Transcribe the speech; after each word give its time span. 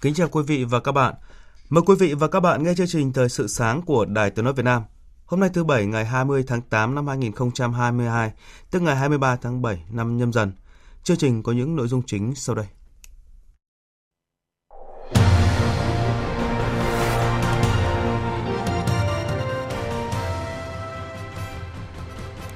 Kính 0.00 0.14
chào 0.14 0.28
quý 0.28 0.42
vị 0.46 0.64
và 0.64 0.80
các 0.80 0.92
bạn. 0.92 1.14
Mời 1.68 1.82
quý 1.86 1.94
vị 1.98 2.14
và 2.14 2.28
các 2.28 2.40
bạn 2.40 2.62
nghe 2.62 2.74
chương 2.74 2.86
trình 2.86 3.12
Thời 3.12 3.28
sự 3.28 3.46
sáng 3.46 3.82
của 3.82 4.04
Đài 4.04 4.30
Tiếng 4.30 4.44
nói 4.44 4.54
Việt 4.54 4.62
Nam. 4.62 4.82
Hôm 5.24 5.40
nay 5.40 5.50
thứ 5.52 5.64
Bảy 5.64 5.86
ngày 5.86 6.04
20 6.04 6.44
tháng 6.46 6.60
8 6.60 6.94
năm 6.94 7.06
2022, 7.06 8.32
tức 8.70 8.82
ngày 8.82 8.96
23 8.96 9.36
tháng 9.36 9.62
7 9.62 9.84
năm 9.90 10.18
nhâm 10.18 10.32
dần. 10.32 10.52
Chương 11.02 11.16
trình 11.16 11.42
có 11.42 11.52
những 11.52 11.76
nội 11.76 11.88
dung 11.88 12.02
chính 12.06 12.34
sau 12.34 12.54
đây. 12.56 12.66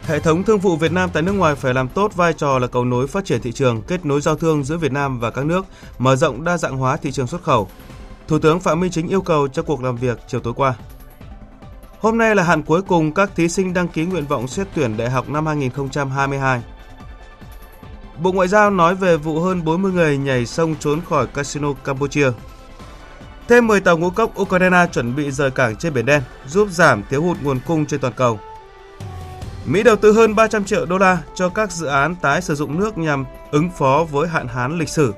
Hệ 0.07 0.21
thống 0.21 0.45
thương 0.45 0.59
vụ 0.59 0.77
Việt 0.77 0.93
Nam 0.93 1.11
tại 1.13 1.23
nước 1.23 1.33
ngoài 1.33 1.55
phải 1.55 1.75
làm 1.75 1.89
tốt 1.89 2.15
vai 2.15 2.33
trò 2.33 2.59
là 2.59 2.67
cầu 2.67 2.85
nối 2.85 3.07
phát 3.07 3.25
triển 3.25 3.41
thị 3.41 3.53
trường, 3.53 3.83
kết 3.83 4.07
nối 4.07 4.21
giao 4.21 4.37
thương 4.37 4.65
giữa 4.65 4.77
Việt 4.77 4.93
Nam 4.93 5.21
và 5.21 5.31
các 5.31 5.47
nước, 5.47 5.65
mở 5.99 6.17
rộng 6.17 6.45
đa 6.45 6.59
dạng 6.59 6.77
hóa 6.77 6.97
thị 6.97 7.13
trường 7.13 7.27
xuất 7.27 7.43
khẩu. 7.43 7.69
Thủ 8.29 8.39
tướng 8.39 8.61
Phạm 8.61 8.81
Minh 8.81 8.91
Chính 8.91 9.09
yêu 9.09 9.23
cầu 9.23 9.49
cho 9.49 9.63
cuộc 9.63 9.83
làm 9.83 9.97
việc 9.97 10.19
chiều 10.29 10.41
tối 10.41 10.53
qua. 10.57 10.75
Hôm 12.01 12.19
nay 12.19 12.35
là 12.35 12.43
hạn 12.43 12.63
cuối 12.63 12.83
cùng 12.83 13.15
các 13.15 13.31
thí 13.37 13.49
sinh 13.49 13.75
đăng 13.75 13.89
ký 13.89 14.05
nguyện 14.05 14.27
vọng 14.27 14.49
xét 14.49 14.67
tuyển 14.75 14.97
đại 14.97 15.11
học 15.11 15.29
năm 15.31 15.47
2022. 15.47 16.63
Bộ 18.19 18.33
Ngoại 18.33 18.49
giao 18.49 18.71
nói 18.71 18.95
về 18.95 19.17
vụ 19.17 19.41
hơn 19.41 19.65
40 19.65 19.93
người 19.93 20.19
nhảy 20.19 20.47
sông 20.47 20.75
trốn 20.81 21.01
khỏi 21.09 21.27
casino 21.27 21.73
Campuchia. 21.85 22.31
Thêm 23.49 23.67
10 23.67 23.81
tàu 23.81 23.99
ngũ 23.99 24.11
cốc 24.11 24.41
Ukraine 24.41 24.87
chuẩn 24.93 25.17
bị 25.17 25.31
rời 25.31 25.51
cảng 25.51 25.77
trên 25.77 25.95
Biển 25.95 26.07
Đen, 26.07 26.23
giúp 26.47 26.69
giảm 26.71 27.03
thiếu 27.11 27.23
hụt 27.23 27.37
nguồn 27.43 27.61
cung 27.67 27.87
trên 27.87 28.01
toàn 28.01 28.15
cầu. 28.17 28.39
Mỹ 29.67 29.83
đầu 29.83 29.97
tư 29.97 30.13
hơn 30.13 30.35
300 30.35 30.65
triệu 30.65 30.87
đô 30.87 30.99
la 30.99 31.23
cho 31.35 31.49
các 31.49 31.73
dự 31.73 31.87
án 31.87 32.15
tái 32.15 32.43
sử 32.43 32.55
dụng 32.55 32.79
nước 32.79 32.99
nhằm 32.99 33.25
ứng 33.51 33.71
phó 33.71 34.07
với 34.11 34.29
hạn 34.29 34.49
hán 34.49 34.79
lịch 34.79 34.89
sử. 34.89 35.15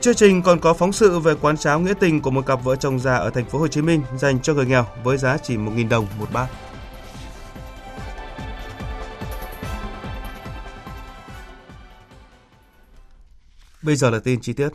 Chương 0.00 0.14
trình 0.14 0.42
còn 0.42 0.60
có 0.60 0.74
phóng 0.74 0.92
sự 0.92 1.18
về 1.18 1.34
quán 1.40 1.56
cháo 1.56 1.80
nghĩa 1.80 1.94
tình 2.00 2.20
của 2.20 2.30
một 2.30 2.46
cặp 2.46 2.64
vợ 2.64 2.76
chồng 2.76 2.98
già 2.98 3.16
ở 3.16 3.30
thành 3.30 3.44
phố 3.44 3.58
Hồ 3.58 3.68
Chí 3.68 3.82
Minh 3.82 4.02
dành 4.16 4.40
cho 4.40 4.54
người 4.54 4.66
nghèo 4.66 4.86
với 5.04 5.18
giá 5.18 5.38
chỉ 5.42 5.56
1.000 5.56 5.88
đồng 5.88 6.06
một 6.18 6.32
bát. 6.32 6.46
Bây 13.82 13.96
giờ 13.96 14.10
là 14.10 14.18
tin 14.18 14.40
chi 14.40 14.52
tiết. 14.52 14.68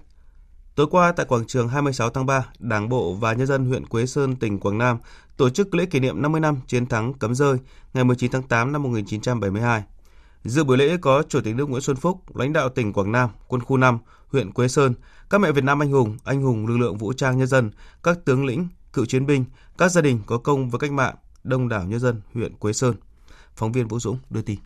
Tối 0.76 0.88
qua 0.92 1.12
tại 1.12 1.26
quảng 1.26 1.46
trường 1.48 1.68
26 1.68 2.10
tháng 2.10 2.26
3, 2.26 2.46
Đảng 2.60 2.90
bộ 2.90 3.14
và 3.14 3.34
nhân 3.34 3.48
dân 3.48 3.66
huyện 3.66 3.86
Quế 3.86 4.06
Sơn, 4.06 4.36
tỉnh 4.36 4.60
Quảng 4.60 4.78
Nam 4.78 4.98
tổ 5.38 5.50
chức 5.50 5.76
lễ 5.76 5.86
kỷ 5.86 6.00
niệm 6.00 6.22
50 6.22 6.42
năm 6.42 6.60
chiến 6.68 6.86
thắng 6.86 7.14
Cấm 7.14 7.36
Rơi 7.36 7.58
ngày 7.94 8.04
19 8.04 8.32
tháng 8.32 8.44
8 8.44 8.72
năm 8.72 8.84
1972. 8.84 9.84
Dự 10.44 10.64
buổi 10.64 10.78
lễ 10.78 10.98
có 11.02 11.24
Chủ 11.30 11.42
tịch 11.42 11.56
nước 11.56 11.70
Nguyễn 11.70 11.82
Xuân 11.82 11.98
Phúc, 11.98 12.38
lãnh 12.38 12.54
đạo 12.54 12.70
tỉnh 12.70 12.94
Quảng 12.94 13.12
Nam, 13.12 13.30
quân 13.48 13.62
khu 13.62 13.78
5, 13.78 14.00
huyện 14.28 14.52
Quế 14.52 14.68
Sơn, 14.68 14.94
các 15.30 15.38
mẹ 15.38 15.52
Việt 15.52 15.64
Nam 15.64 15.82
anh 15.82 15.92
hùng, 15.92 16.18
anh 16.24 16.42
hùng 16.42 16.68
lực 16.68 16.78
lượng 16.78 16.98
vũ 16.98 17.14
trang 17.14 17.38
nhân 17.38 17.48
dân, 17.48 17.72
các 18.04 18.18
tướng 18.26 18.46
lĩnh, 18.46 18.68
cựu 18.94 19.06
chiến 19.06 19.26
binh, 19.26 19.46
các 19.78 19.92
gia 19.92 20.02
đình 20.02 20.20
có 20.26 20.38
công 20.38 20.70
với 20.70 20.80
cách 20.80 20.92
mạng, 20.92 21.16
đông 21.44 21.70
đảo 21.70 21.84
nhân 21.88 22.00
dân 22.00 22.22
huyện 22.34 22.54
Quế 22.56 22.74
Sơn. 22.74 22.96
Phóng 23.56 23.72
viên 23.72 23.88
Vũ 23.88 24.00
Dũng 24.00 24.18
đưa 24.30 24.42
tin. 24.42 24.60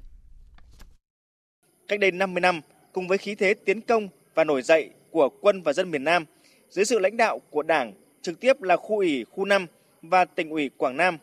Cách 1.88 2.00
đây 2.00 2.12
50 2.12 2.42
năm, 2.42 2.62
cùng 2.94 3.08
với 3.08 3.18
khí 3.18 3.36
thế 3.36 3.54
tiến 3.54 3.82
công 3.82 4.08
và 4.36 4.44
nổi 4.44 4.62
dậy 4.62 4.90
của 5.12 5.30
quân 5.30 5.62
và 5.62 5.74
dân 5.74 5.92
miền 5.92 6.04
Nam, 6.04 6.26
dưới 6.70 6.86
sự 6.86 7.00
lãnh 7.00 7.18
đạo 7.18 7.40
của 7.50 7.64
Đảng, 7.64 7.94
trực 8.22 8.40
tiếp 8.40 8.62
là 8.62 8.78
khu 8.78 8.96
ủy 8.96 9.26
khu 9.32 9.46
5 9.46 9.66
và 10.02 10.26
tỉnh 10.26 10.50
ủy 10.50 10.70
Quảng 10.78 10.98
Nam, 10.98 11.18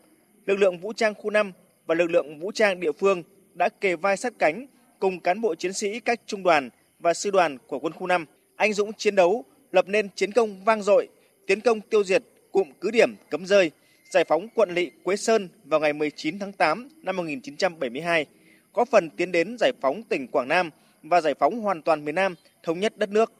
lực 0.45 0.55
lượng 0.55 0.77
vũ 0.77 0.93
trang 0.93 1.13
khu 1.13 1.29
5 1.29 1.51
và 1.85 1.95
lực 1.95 2.11
lượng 2.11 2.39
vũ 2.39 2.51
trang 2.51 2.79
địa 2.79 2.91
phương 2.91 3.23
đã 3.53 3.69
kề 3.81 3.95
vai 3.95 4.17
sát 4.17 4.33
cánh 4.39 4.67
cùng 4.99 5.19
cán 5.19 5.41
bộ 5.41 5.55
chiến 5.55 5.73
sĩ 5.73 5.99
các 5.99 6.21
trung 6.25 6.43
đoàn 6.43 6.69
và 6.99 7.13
sư 7.13 7.31
đoàn 7.31 7.57
của 7.67 7.79
quân 7.79 7.93
khu 7.93 8.07
5 8.07 8.25
anh 8.55 8.73
dũng 8.73 8.93
chiến 8.93 9.15
đấu, 9.15 9.45
lập 9.71 9.87
nên 9.87 10.09
chiến 10.15 10.31
công 10.31 10.63
vang 10.63 10.81
dội, 10.81 11.07
tiến 11.47 11.61
công 11.61 11.81
tiêu 11.81 12.03
diệt 12.03 12.23
cụm 12.51 12.71
cứ 12.81 12.91
điểm 12.91 13.15
cấm 13.29 13.45
rơi, 13.45 13.71
giải 14.09 14.23
phóng 14.23 14.47
quận 14.55 14.69
lỵ 14.73 14.91
Quế 15.03 15.15
Sơn 15.15 15.49
vào 15.65 15.79
ngày 15.79 15.93
19 15.93 16.39
tháng 16.39 16.51
8 16.51 16.89
năm 17.01 17.15
1972, 17.15 18.25
có 18.73 18.85
phần 18.85 19.09
tiến 19.09 19.31
đến 19.31 19.55
giải 19.59 19.71
phóng 19.81 20.03
tỉnh 20.03 20.27
Quảng 20.27 20.47
Nam 20.47 20.69
và 21.03 21.21
giải 21.21 21.33
phóng 21.39 21.59
hoàn 21.59 21.81
toàn 21.81 22.05
miền 22.05 22.15
Nam, 22.15 22.35
thống 22.63 22.79
nhất 22.79 22.97
đất 22.97 23.09
nước. 23.09 23.33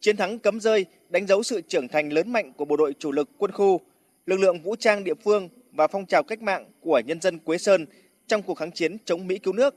Chiến 0.00 0.16
thắng 0.16 0.38
cấm 0.38 0.60
rơi 0.60 0.86
đánh 1.08 1.26
dấu 1.26 1.42
sự 1.42 1.60
trưởng 1.60 1.88
thành 1.88 2.12
lớn 2.12 2.32
mạnh 2.32 2.52
của 2.52 2.64
bộ 2.64 2.76
đội 2.76 2.94
chủ 2.98 3.12
lực 3.12 3.28
quân 3.38 3.52
khu, 3.52 3.80
lực 4.26 4.40
lượng 4.40 4.62
vũ 4.62 4.76
trang 4.76 5.04
địa 5.04 5.14
phương 5.24 5.48
và 5.72 5.86
phong 5.86 6.06
trào 6.06 6.22
cách 6.22 6.42
mạng 6.42 6.70
của 6.80 7.00
nhân 7.06 7.20
dân 7.20 7.38
Quế 7.38 7.58
Sơn 7.58 7.86
trong 8.26 8.42
cuộc 8.42 8.54
kháng 8.54 8.72
chiến 8.72 8.96
chống 9.04 9.26
Mỹ 9.26 9.38
cứu 9.38 9.54
nước. 9.54 9.74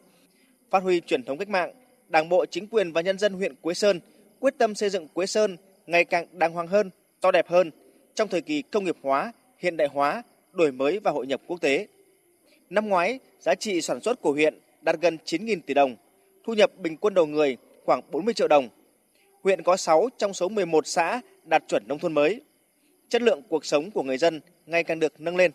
Phát 0.71 0.83
huy 0.83 1.01
truyền 1.01 1.23
thống 1.23 1.37
cách 1.37 1.49
mạng, 1.49 1.73
Đảng 2.07 2.29
bộ, 2.29 2.45
chính 2.45 2.67
quyền 2.67 2.91
và 2.91 3.01
nhân 3.01 3.17
dân 3.17 3.33
huyện 3.33 3.55
Quế 3.55 3.73
Sơn 3.73 3.99
quyết 4.39 4.53
tâm 4.57 4.75
xây 4.75 4.89
dựng 4.89 5.07
Quế 5.07 5.25
Sơn 5.25 5.57
ngày 5.87 6.05
càng 6.05 6.27
đàng 6.31 6.53
hoàng 6.53 6.67
hơn, 6.67 6.89
to 7.21 7.31
đẹp 7.31 7.47
hơn 7.47 7.71
trong 8.15 8.27
thời 8.27 8.41
kỳ 8.41 8.61
công 8.61 8.83
nghiệp 8.83 8.97
hóa, 9.01 9.33
hiện 9.57 9.77
đại 9.77 9.87
hóa, 9.87 10.23
đổi 10.51 10.71
mới 10.71 10.99
và 10.99 11.11
hội 11.11 11.27
nhập 11.27 11.41
quốc 11.47 11.61
tế. 11.61 11.87
Năm 12.69 12.89
ngoái, 12.89 13.19
giá 13.39 13.55
trị 13.55 13.81
sản 13.81 14.01
xuất 14.01 14.21
của 14.21 14.31
huyện 14.31 14.59
đạt 14.81 14.95
gần 15.01 15.17
9.000 15.25 15.59
tỷ 15.65 15.73
đồng, 15.73 15.95
thu 16.43 16.53
nhập 16.53 16.71
bình 16.77 16.97
quân 16.97 17.13
đầu 17.13 17.25
người 17.25 17.57
khoảng 17.85 18.01
40 18.11 18.33
triệu 18.33 18.47
đồng. 18.47 18.69
Huyện 19.47 19.63
có 19.63 19.77
6 19.77 20.09
trong 20.17 20.33
số 20.33 20.49
11 20.49 20.87
xã 20.87 21.21
đạt 21.43 21.63
chuẩn 21.67 21.83
nông 21.87 21.99
thôn 21.99 22.13
mới. 22.13 22.41
Chất 23.09 23.21
lượng 23.21 23.41
cuộc 23.49 23.65
sống 23.65 23.91
của 23.91 24.03
người 24.03 24.17
dân 24.17 24.41
ngày 24.65 24.83
càng 24.83 24.99
được 24.99 25.21
nâng 25.21 25.35
lên. 25.35 25.51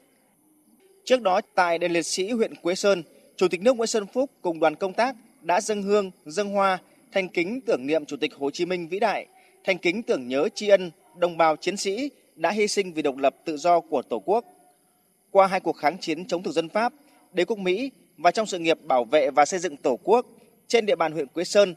Trước 1.04 1.22
đó, 1.22 1.41
tại 1.54 1.78
đền 1.78 1.92
liệt 1.92 2.03
sĩ 2.03 2.30
huyện 2.30 2.54
Quế 2.54 2.75
Sơn, 2.75 3.03
Chủ 3.36 3.48
tịch 3.48 3.62
nước 3.62 3.76
Nguyễn 3.76 3.86
Xuân 3.86 4.06
Phúc 4.06 4.30
cùng 4.42 4.60
đoàn 4.60 4.75
công 4.75 4.92
tác 4.92 5.16
đã 5.42 5.60
dâng 5.60 5.82
hương, 5.82 6.10
dâng 6.26 6.53
hoa, 6.53 6.78
thành 7.12 7.28
kính 7.28 7.60
tưởng 7.60 7.86
niệm 7.86 8.04
Chủ 8.04 8.16
tịch 8.16 8.34
Hồ 8.34 8.50
Chí 8.50 8.66
Minh 8.66 8.88
vĩ 8.88 8.98
đại, 8.98 9.26
thành 9.64 9.78
kính 9.78 10.03
tưởng 10.03 10.28
nhớ 10.28 10.48
tri 10.54 10.69
ân 10.69 10.91
đồng 11.16 11.36
bào 11.36 11.56
chiến 11.56 11.76
sĩ 11.76 12.10
đã 12.36 12.50
hy 12.50 12.69
sinh 12.69 12.92
vì 12.92 13.03
độc 13.03 13.16
lập 13.16 13.36
tự 13.44 13.56
do 13.56 13.80
của 13.80 14.03
Tổ 14.03 14.19
quốc. 14.19 14.44
Qua 15.30 15.47
hai 15.47 15.60
cuộc 15.60 15.76
kháng 15.76 15.98
chiến 15.98 16.26
chống 16.26 16.42
thực 16.42 16.53
dân 16.53 16.69
Pháp, 16.69 16.92
đế 17.32 17.44
quốc 17.44 17.59
Mỹ 17.59 17.91
và 18.16 18.30
trong 18.30 18.47
sự 18.47 18.59
nghiệp 18.59 18.78
bảo 18.82 19.04
vệ 19.04 19.30
và 19.30 19.44
xây 19.44 19.60
dựng 19.60 19.76
Tổ 19.76 19.98
quốc, 20.03 20.26
trên 20.69 20.86
địa 20.86 20.97
bàn 20.97 21.12
huyện 21.12 21.26
Quế 21.26 21.44
Sơn 21.44 21.74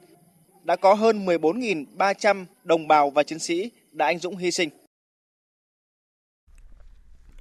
đã 0.65 0.75
có 0.75 0.93
hơn 0.93 1.25
14.300 1.25 2.45
đồng 2.63 2.87
bào 2.87 3.09
và 3.09 3.23
chiến 3.23 3.39
sĩ 3.39 3.71
đã 3.91 4.05
anh 4.05 4.19
dũng 4.19 4.37
hy 4.37 4.51
sinh. 4.51 4.69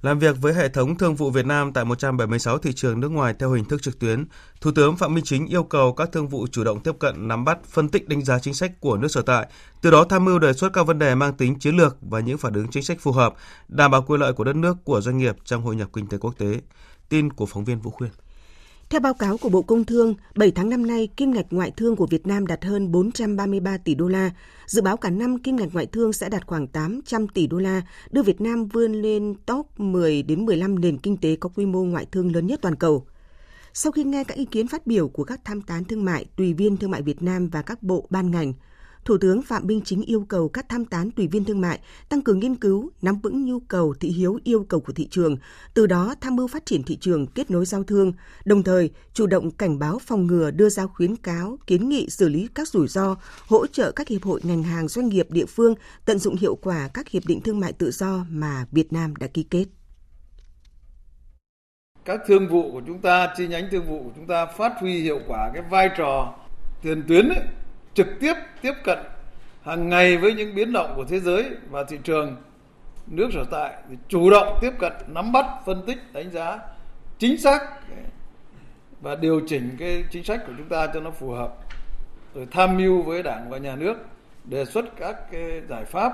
Làm 0.01 0.19
việc 0.19 0.35
với 0.41 0.53
hệ 0.53 0.69
thống 0.69 0.97
thương 0.97 1.15
vụ 1.15 1.29
Việt 1.29 1.45
Nam 1.45 1.73
tại 1.73 1.85
176 1.85 2.57
thị 2.57 2.71
trường 2.75 2.99
nước 2.99 3.09
ngoài 3.09 3.33
theo 3.39 3.51
hình 3.51 3.65
thức 3.65 3.81
trực 3.81 3.99
tuyến, 3.99 4.25
Thủ 4.61 4.71
tướng 4.75 4.97
Phạm 4.97 5.13
Minh 5.13 5.23
Chính 5.23 5.47
yêu 5.47 5.63
cầu 5.63 5.93
các 5.93 6.09
thương 6.11 6.27
vụ 6.27 6.47
chủ 6.47 6.63
động 6.63 6.79
tiếp 6.79 6.91
cận, 6.99 7.27
nắm 7.27 7.45
bắt, 7.45 7.57
phân 7.65 7.89
tích 7.89 8.07
đánh 8.07 8.21
giá 8.21 8.39
chính 8.39 8.53
sách 8.53 8.71
của 8.79 8.97
nước 8.97 9.07
sở 9.07 9.21
tại, 9.21 9.47
từ 9.81 9.91
đó 9.91 10.05
tham 10.09 10.25
mưu 10.25 10.39
đề 10.39 10.53
xuất 10.53 10.73
các 10.73 10.83
vấn 10.83 10.99
đề 10.99 11.15
mang 11.15 11.33
tính 11.33 11.59
chiến 11.59 11.75
lược 11.75 11.97
và 12.01 12.19
những 12.19 12.37
phản 12.37 12.53
ứng 12.53 12.67
chính 12.71 12.83
sách 12.83 12.97
phù 12.99 13.11
hợp, 13.11 13.33
đảm 13.67 13.91
bảo 13.91 14.01
quyền 14.01 14.19
lợi 14.19 14.33
của 14.33 14.43
đất 14.43 14.55
nước 14.55 14.77
của 14.83 15.01
doanh 15.01 15.17
nghiệp 15.17 15.35
trong 15.45 15.63
hội 15.63 15.75
nhập 15.75 15.89
kinh 15.93 16.07
tế 16.07 16.17
quốc 16.17 16.33
tế. 16.37 16.61
Tin 17.09 17.33
của 17.33 17.45
phóng 17.45 17.65
viên 17.65 17.79
Vũ 17.79 17.91
Khuyên. 17.91 18.11
Theo 18.89 19.01
báo 19.01 19.13
cáo 19.13 19.37
của 19.37 19.49
Bộ 19.49 19.61
Công 19.61 19.85
Thương, 19.85 20.15
7 20.35 20.51
tháng 20.51 20.69
năm 20.69 20.87
nay, 20.87 21.07
kim 21.17 21.31
ngạch 21.31 21.45
ngoại 21.49 21.71
thương 21.71 21.95
của 21.95 22.05
Việt 22.05 22.27
Nam 22.27 22.47
đạt 22.47 22.65
hơn 22.65 22.91
433 22.91 23.77
tỷ 23.77 23.95
đô 23.95 24.07
la. 24.07 24.31
Dự 24.65 24.81
báo 24.81 24.97
cả 24.97 25.09
năm 25.09 25.39
kim 25.39 25.55
ngạch 25.55 25.73
ngoại 25.73 25.85
thương 25.85 26.13
sẽ 26.13 26.29
đạt 26.29 26.47
khoảng 26.47 26.67
800 26.67 27.27
tỷ 27.27 27.47
đô 27.47 27.57
la, 27.57 27.81
đưa 28.11 28.23
Việt 28.23 28.41
Nam 28.41 28.65
vươn 28.65 28.93
lên 28.93 29.35
top 29.45 29.79
10 29.79 30.23
đến 30.23 30.45
15 30.45 30.79
nền 30.79 30.97
kinh 30.97 31.17
tế 31.17 31.35
có 31.35 31.49
quy 31.55 31.65
mô 31.65 31.83
ngoại 31.83 32.05
thương 32.11 32.35
lớn 32.35 32.47
nhất 32.47 32.59
toàn 32.61 32.75
cầu. 32.75 33.05
Sau 33.73 33.91
khi 33.91 34.03
nghe 34.03 34.23
các 34.23 34.37
ý 34.37 34.45
kiến 34.45 34.67
phát 34.67 34.87
biểu 34.87 35.07
của 35.07 35.23
các 35.23 35.39
tham 35.45 35.61
tán 35.61 35.83
thương 35.85 36.05
mại, 36.05 36.25
tùy 36.35 36.53
viên 36.53 36.77
thương 36.77 36.91
mại 36.91 37.01
Việt 37.01 37.23
Nam 37.23 37.49
và 37.49 37.61
các 37.61 37.83
bộ 37.83 38.07
ban 38.09 38.31
ngành, 38.31 38.53
Thủ 39.05 39.17
tướng 39.17 39.41
Phạm 39.41 39.67
Minh 39.67 39.81
Chính 39.85 40.01
yêu 40.01 40.25
cầu 40.29 40.49
các 40.49 40.69
tham 40.69 40.85
tán 40.85 41.11
tùy 41.11 41.27
viên 41.27 41.45
thương 41.45 41.61
mại 41.61 41.79
tăng 42.09 42.21
cường 42.21 42.39
nghiên 42.39 42.55
cứu, 42.55 42.91
nắm 43.01 43.19
vững 43.23 43.45
nhu 43.45 43.59
cầu 43.59 43.93
thị 43.99 44.09
hiếu 44.09 44.39
yêu 44.43 44.65
cầu 44.69 44.79
của 44.79 44.93
thị 44.93 45.07
trường, 45.11 45.37
từ 45.73 45.87
đó 45.87 46.15
tham 46.21 46.35
mưu 46.35 46.47
phát 46.47 46.65
triển 46.65 46.83
thị 46.83 46.97
trường 47.01 47.27
kết 47.27 47.51
nối 47.51 47.65
giao 47.65 47.83
thương, 47.83 48.13
đồng 48.45 48.63
thời 48.63 48.89
chủ 49.13 49.27
động 49.27 49.51
cảnh 49.51 49.79
báo 49.79 49.99
phòng 49.99 50.27
ngừa 50.27 50.51
đưa 50.51 50.69
ra 50.69 50.85
khuyến 50.85 51.15
cáo, 51.15 51.57
kiến 51.67 51.89
nghị 51.89 52.09
xử 52.09 52.29
lý 52.29 52.47
các 52.55 52.67
rủi 52.67 52.87
ro, 52.87 53.15
hỗ 53.47 53.67
trợ 53.67 53.91
các 53.91 54.07
hiệp 54.07 54.23
hội 54.23 54.39
ngành 54.43 54.63
hàng 54.63 54.87
doanh 54.87 55.09
nghiệp 55.09 55.31
địa 55.31 55.45
phương 55.45 55.75
tận 56.05 56.19
dụng 56.19 56.35
hiệu 56.35 56.55
quả 56.55 56.89
các 56.93 57.09
hiệp 57.09 57.23
định 57.25 57.41
thương 57.41 57.59
mại 57.59 57.73
tự 57.73 57.91
do 57.91 58.25
mà 58.29 58.65
Việt 58.71 58.93
Nam 58.93 59.15
đã 59.15 59.27
ký 59.27 59.43
kết. 59.43 59.65
Các 62.05 62.19
thương 62.27 62.47
vụ 62.47 62.71
của 62.71 62.81
chúng 62.87 63.01
ta 63.01 63.33
chi 63.37 63.47
nhánh 63.47 63.67
thương 63.71 63.85
vụ 63.85 64.03
của 64.03 64.11
chúng 64.15 64.27
ta 64.27 64.45
phát 64.45 64.73
huy 64.79 65.01
hiệu 65.01 65.19
quả 65.27 65.51
cái 65.53 65.63
vai 65.69 65.89
trò 65.97 66.35
tiền 66.81 67.03
tuyến 67.07 67.29
ấy, 67.29 67.41
trực 67.95 68.07
tiếp 68.19 68.33
tiếp 68.61 68.73
cận 68.83 68.99
hàng 69.63 69.89
ngày 69.89 70.17
với 70.17 70.33
những 70.33 70.55
biến 70.55 70.73
động 70.73 70.93
của 70.95 71.05
thế 71.05 71.19
giới 71.19 71.49
và 71.69 71.83
thị 71.83 71.97
trường, 72.03 72.35
nước 73.07 73.29
sở 73.33 73.43
tại 73.51 73.73
thì 73.89 73.95
chủ 74.07 74.29
động 74.29 74.57
tiếp 74.61 74.71
cận, 74.79 74.93
nắm 75.07 75.31
bắt, 75.31 75.45
phân 75.65 75.83
tích, 75.87 75.97
đánh 76.13 76.31
giá 76.31 76.59
chính 77.17 77.37
xác 77.37 77.59
và 79.01 79.15
điều 79.15 79.41
chỉnh 79.47 79.75
cái 79.79 80.03
chính 80.11 80.23
sách 80.23 80.39
của 80.47 80.53
chúng 80.57 80.69
ta 80.69 80.87
cho 80.93 80.99
nó 80.99 81.11
phù 81.11 81.31
hợp. 81.31 81.53
Rồi 82.35 82.47
tham 82.51 82.77
mưu 82.77 83.01
với 83.01 83.23
đảng 83.23 83.49
và 83.49 83.57
nhà 83.57 83.75
nước 83.75 83.95
đề 84.43 84.65
xuất 84.65 84.85
các 84.97 85.31
cái 85.31 85.61
giải 85.69 85.85
pháp 85.85 86.13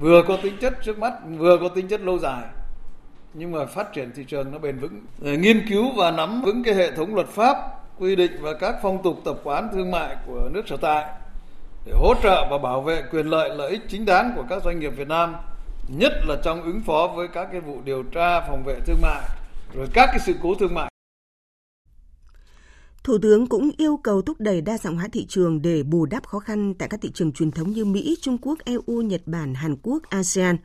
vừa 0.00 0.22
có 0.28 0.38
tính 0.42 0.56
chất 0.60 0.74
trước 0.82 0.98
mắt, 0.98 1.12
vừa 1.36 1.58
có 1.60 1.68
tính 1.68 1.88
chất 1.88 2.00
lâu 2.00 2.18
dài, 2.18 2.44
nhưng 3.34 3.52
mà 3.52 3.66
phát 3.66 3.92
triển 3.92 4.10
thị 4.14 4.24
trường 4.24 4.52
nó 4.52 4.58
bền 4.58 4.78
vững. 4.78 5.00
Rồi 5.20 5.36
nghiên 5.36 5.66
cứu 5.68 5.92
và 5.96 6.10
nắm 6.10 6.42
vững 6.42 6.62
cái 6.62 6.74
hệ 6.74 6.92
thống 6.92 7.14
luật 7.14 7.26
pháp 7.26 7.77
quy 7.98 8.16
định 8.16 8.32
và 8.40 8.54
các 8.54 8.74
phong 8.82 9.02
tục 9.02 9.20
tập 9.24 9.40
quán 9.44 9.68
thương 9.72 9.90
mại 9.90 10.16
của 10.26 10.48
nước 10.52 10.62
sở 10.68 10.76
tại 10.76 11.04
để 11.86 11.92
hỗ 11.96 12.14
trợ 12.22 12.46
và 12.50 12.58
bảo 12.58 12.82
vệ 12.82 13.02
quyền 13.12 13.26
lợi 13.26 13.56
lợi 13.56 13.70
ích 13.70 13.80
chính 13.88 14.04
đáng 14.04 14.32
của 14.36 14.44
các 14.48 14.62
doanh 14.64 14.80
nghiệp 14.80 14.92
Việt 14.96 15.08
Nam 15.08 15.34
nhất 15.88 16.12
là 16.26 16.36
trong 16.44 16.62
ứng 16.62 16.80
phó 16.86 17.12
với 17.16 17.28
các 17.28 17.48
cái 17.52 17.60
vụ 17.60 17.80
điều 17.84 18.02
tra 18.02 18.40
phòng 18.40 18.62
vệ 18.66 18.80
thương 18.86 19.00
mại 19.02 19.22
rồi 19.74 19.86
các 19.94 20.06
cái 20.06 20.18
sự 20.26 20.34
cố 20.42 20.54
thương 20.54 20.74
mại 20.74 20.90
Thủ 23.04 23.18
tướng 23.22 23.46
cũng 23.46 23.70
yêu 23.76 23.96
cầu 23.96 24.22
thúc 24.22 24.40
đẩy 24.40 24.60
đa 24.60 24.78
dạng 24.78 24.96
hóa 24.96 25.08
thị 25.12 25.26
trường 25.28 25.62
để 25.62 25.82
bù 25.82 26.06
đắp 26.06 26.26
khó 26.26 26.38
khăn 26.38 26.74
tại 26.74 26.88
các 26.88 27.00
thị 27.02 27.10
trường 27.14 27.32
truyền 27.32 27.50
thống 27.50 27.70
như 27.70 27.84
Mỹ, 27.84 28.16
Trung 28.20 28.38
Quốc, 28.38 28.58
EU, 28.64 29.02
Nhật 29.02 29.22
Bản, 29.26 29.54
Hàn 29.54 29.76
Quốc, 29.82 30.02
ASEAN. 30.08 30.56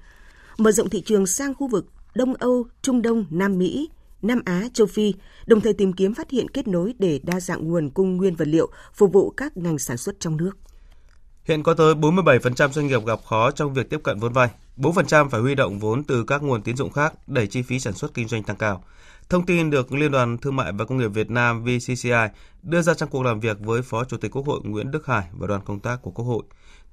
Mở 0.57 0.71
rộng 0.71 0.89
thị 0.89 1.01
trường 1.01 1.25
sang 1.25 1.53
khu 1.53 1.67
vực 1.67 1.85
Đông 2.15 2.33
Âu, 2.33 2.65
Trung 2.81 3.01
Đông, 3.01 3.25
Nam 3.29 3.57
Mỹ, 3.57 3.89
Nam 4.23 4.41
Á, 4.45 4.67
châu 4.73 4.87
Phi, 4.87 5.13
đồng 5.45 5.61
thời 5.61 5.73
tìm 5.73 5.93
kiếm 5.93 6.13
phát 6.13 6.29
hiện 6.29 6.49
kết 6.49 6.67
nối 6.67 6.93
để 6.99 7.19
đa 7.23 7.39
dạng 7.39 7.67
nguồn 7.67 7.89
cung 7.89 8.17
nguyên 8.17 8.35
vật 8.35 8.47
liệu 8.47 8.69
phục 8.93 9.13
vụ 9.13 9.29
các 9.29 9.57
ngành 9.57 9.79
sản 9.79 9.97
xuất 9.97 10.19
trong 10.19 10.37
nước. 10.37 10.51
Hiện 11.43 11.63
có 11.63 11.73
tới 11.73 11.93
47% 11.93 12.69
doanh 12.69 12.87
nghiệp 12.87 13.05
gặp 13.05 13.19
khó 13.25 13.51
trong 13.51 13.73
việc 13.73 13.89
tiếp 13.89 13.99
cận 14.03 14.19
vốn 14.19 14.33
vay, 14.33 14.49
4% 14.77 15.29
phải 15.29 15.41
huy 15.41 15.55
động 15.55 15.79
vốn 15.79 16.03
từ 16.03 16.23
các 16.23 16.43
nguồn 16.43 16.61
tín 16.61 16.77
dụng 16.77 16.91
khác 16.91 17.13
đẩy 17.27 17.47
chi 17.47 17.61
phí 17.61 17.79
sản 17.79 17.93
xuất 17.93 18.13
kinh 18.13 18.27
doanh 18.27 18.43
tăng 18.43 18.57
cao. 18.57 18.83
Thông 19.29 19.45
tin 19.45 19.69
được 19.69 19.91
Liên 19.91 20.11
đoàn 20.11 20.37
Thương 20.37 20.55
mại 20.55 20.71
và 20.71 20.85
Công 20.85 20.97
nghiệp 20.97 21.07
Việt 21.07 21.29
Nam 21.29 21.63
VCCI 21.63 22.27
đưa 22.63 22.81
ra 22.81 22.93
trong 22.93 23.09
cuộc 23.09 23.23
làm 23.23 23.39
việc 23.39 23.57
với 23.59 23.81
Phó 23.81 24.03
Chủ 24.03 24.17
tịch 24.17 24.31
Quốc 24.31 24.45
hội 24.45 24.59
Nguyễn 24.63 24.91
Đức 24.91 25.07
Hải 25.07 25.23
và 25.31 25.47
đoàn 25.47 25.61
công 25.65 25.79
tác 25.79 26.01
của 26.01 26.11
Quốc 26.11 26.25
hội. 26.25 26.43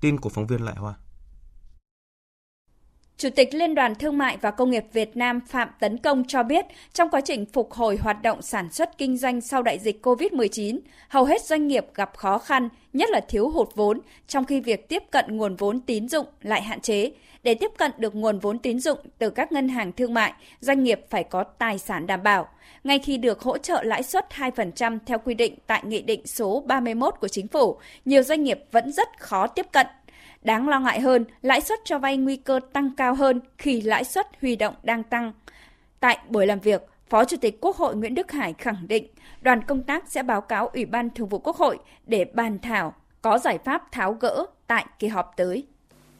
Tin 0.00 0.20
của 0.20 0.28
phóng 0.28 0.46
viên 0.46 0.64
Lại 0.64 0.74
Hoa. 0.76 0.94
Chủ 3.20 3.30
tịch 3.30 3.54
Liên 3.54 3.74
đoàn 3.74 3.94
Thương 3.94 4.18
mại 4.18 4.36
và 4.36 4.50
Công 4.50 4.70
nghiệp 4.70 4.84
Việt 4.92 5.16
Nam 5.16 5.40
Phạm 5.40 5.68
Tấn 5.80 5.98
Công 5.98 6.24
cho 6.28 6.42
biết, 6.42 6.66
trong 6.92 7.10
quá 7.10 7.20
trình 7.20 7.46
phục 7.46 7.72
hồi 7.72 7.98
hoạt 8.00 8.22
động 8.22 8.42
sản 8.42 8.72
xuất 8.72 8.98
kinh 8.98 9.16
doanh 9.16 9.40
sau 9.40 9.62
đại 9.62 9.78
dịch 9.78 10.06
COVID-19, 10.06 10.78
hầu 11.08 11.24
hết 11.24 11.42
doanh 11.42 11.68
nghiệp 11.68 11.86
gặp 11.94 12.16
khó 12.16 12.38
khăn, 12.38 12.68
nhất 12.92 13.10
là 13.10 13.20
thiếu 13.20 13.50
hụt 13.50 13.68
vốn, 13.74 14.00
trong 14.28 14.44
khi 14.44 14.60
việc 14.60 14.88
tiếp 14.88 15.02
cận 15.10 15.36
nguồn 15.36 15.56
vốn 15.56 15.80
tín 15.80 16.08
dụng 16.08 16.26
lại 16.42 16.62
hạn 16.62 16.80
chế. 16.80 17.10
Để 17.42 17.54
tiếp 17.54 17.70
cận 17.78 17.90
được 17.98 18.14
nguồn 18.14 18.38
vốn 18.38 18.58
tín 18.58 18.80
dụng 18.80 18.98
từ 19.18 19.30
các 19.30 19.52
ngân 19.52 19.68
hàng 19.68 19.92
thương 19.92 20.14
mại, 20.14 20.32
doanh 20.60 20.82
nghiệp 20.82 21.00
phải 21.10 21.24
có 21.24 21.42
tài 21.42 21.78
sản 21.78 22.06
đảm 22.06 22.22
bảo. 22.22 22.48
Ngay 22.84 22.98
khi 22.98 23.16
được 23.16 23.40
hỗ 23.40 23.58
trợ 23.58 23.82
lãi 23.82 24.02
suất 24.02 24.26
2% 24.30 24.98
theo 25.06 25.18
quy 25.18 25.34
định 25.34 25.54
tại 25.66 25.82
Nghị 25.84 26.02
định 26.02 26.26
số 26.26 26.64
31 26.66 27.14
của 27.20 27.28
Chính 27.28 27.48
phủ, 27.48 27.76
nhiều 28.04 28.22
doanh 28.22 28.42
nghiệp 28.44 28.64
vẫn 28.72 28.92
rất 28.92 29.08
khó 29.18 29.46
tiếp 29.46 29.66
cận 29.72 29.86
Đáng 30.44 30.68
lo 30.68 30.80
ngại 30.80 31.00
hơn, 31.00 31.24
lãi 31.42 31.60
suất 31.60 31.78
cho 31.84 31.98
vay 31.98 32.16
nguy 32.16 32.36
cơ 32.36 32.60
tăng 32.72 32.90
cao 32.96 33.14
hơn 33.14 33.40
khi 33.58 33.80
lãi 33.80 34.04
suất 34.04 34.26
huy 34.40 34.56
động 34.56 34.74
đang 34.82 35.02
tăng. 35.02 35.32
Tại 36.00 36.18
buổi 36.28 36.46
làm 36.46 36.60
việc, 36.60 36.82
Phó 37.08 37.24
Chủ 37.24 37.36
tịch 37.40 37.58
Quốc 37.60 37.76
hội 37.76 37.96
Nguyễn 37.96 38.14
Đức 38.14 38.32
Hải 38.32 38.52
khẳng 38.52 38.88
định 38.88 39.06
đoàn 39.40 39.62
công 39.62 39.82
tác 39.82 40.04
sẽ 40.08 40.22
báo 40.22 40.40
cáo 40.40 40.68
Ủy 40.68 40.84
ban 40.84 41.10
Thường 41.10 41.28
vụ 41.28 41.38
Quốc 41.38 41.56
hội 41.56 41.78
để 42.06 42.24
bàn 42.24 42.58
thảo 42.58 42.94
có 43.22 43.38
giải 43.38 43.58
pháp 43.58 43.92
tháo 43.92 44.12
gỡ 44.12 44.46
tại 44.66 44.86
kỳ 44.98 45.08
họp 45.08 45.32
tới. 45.36 45.66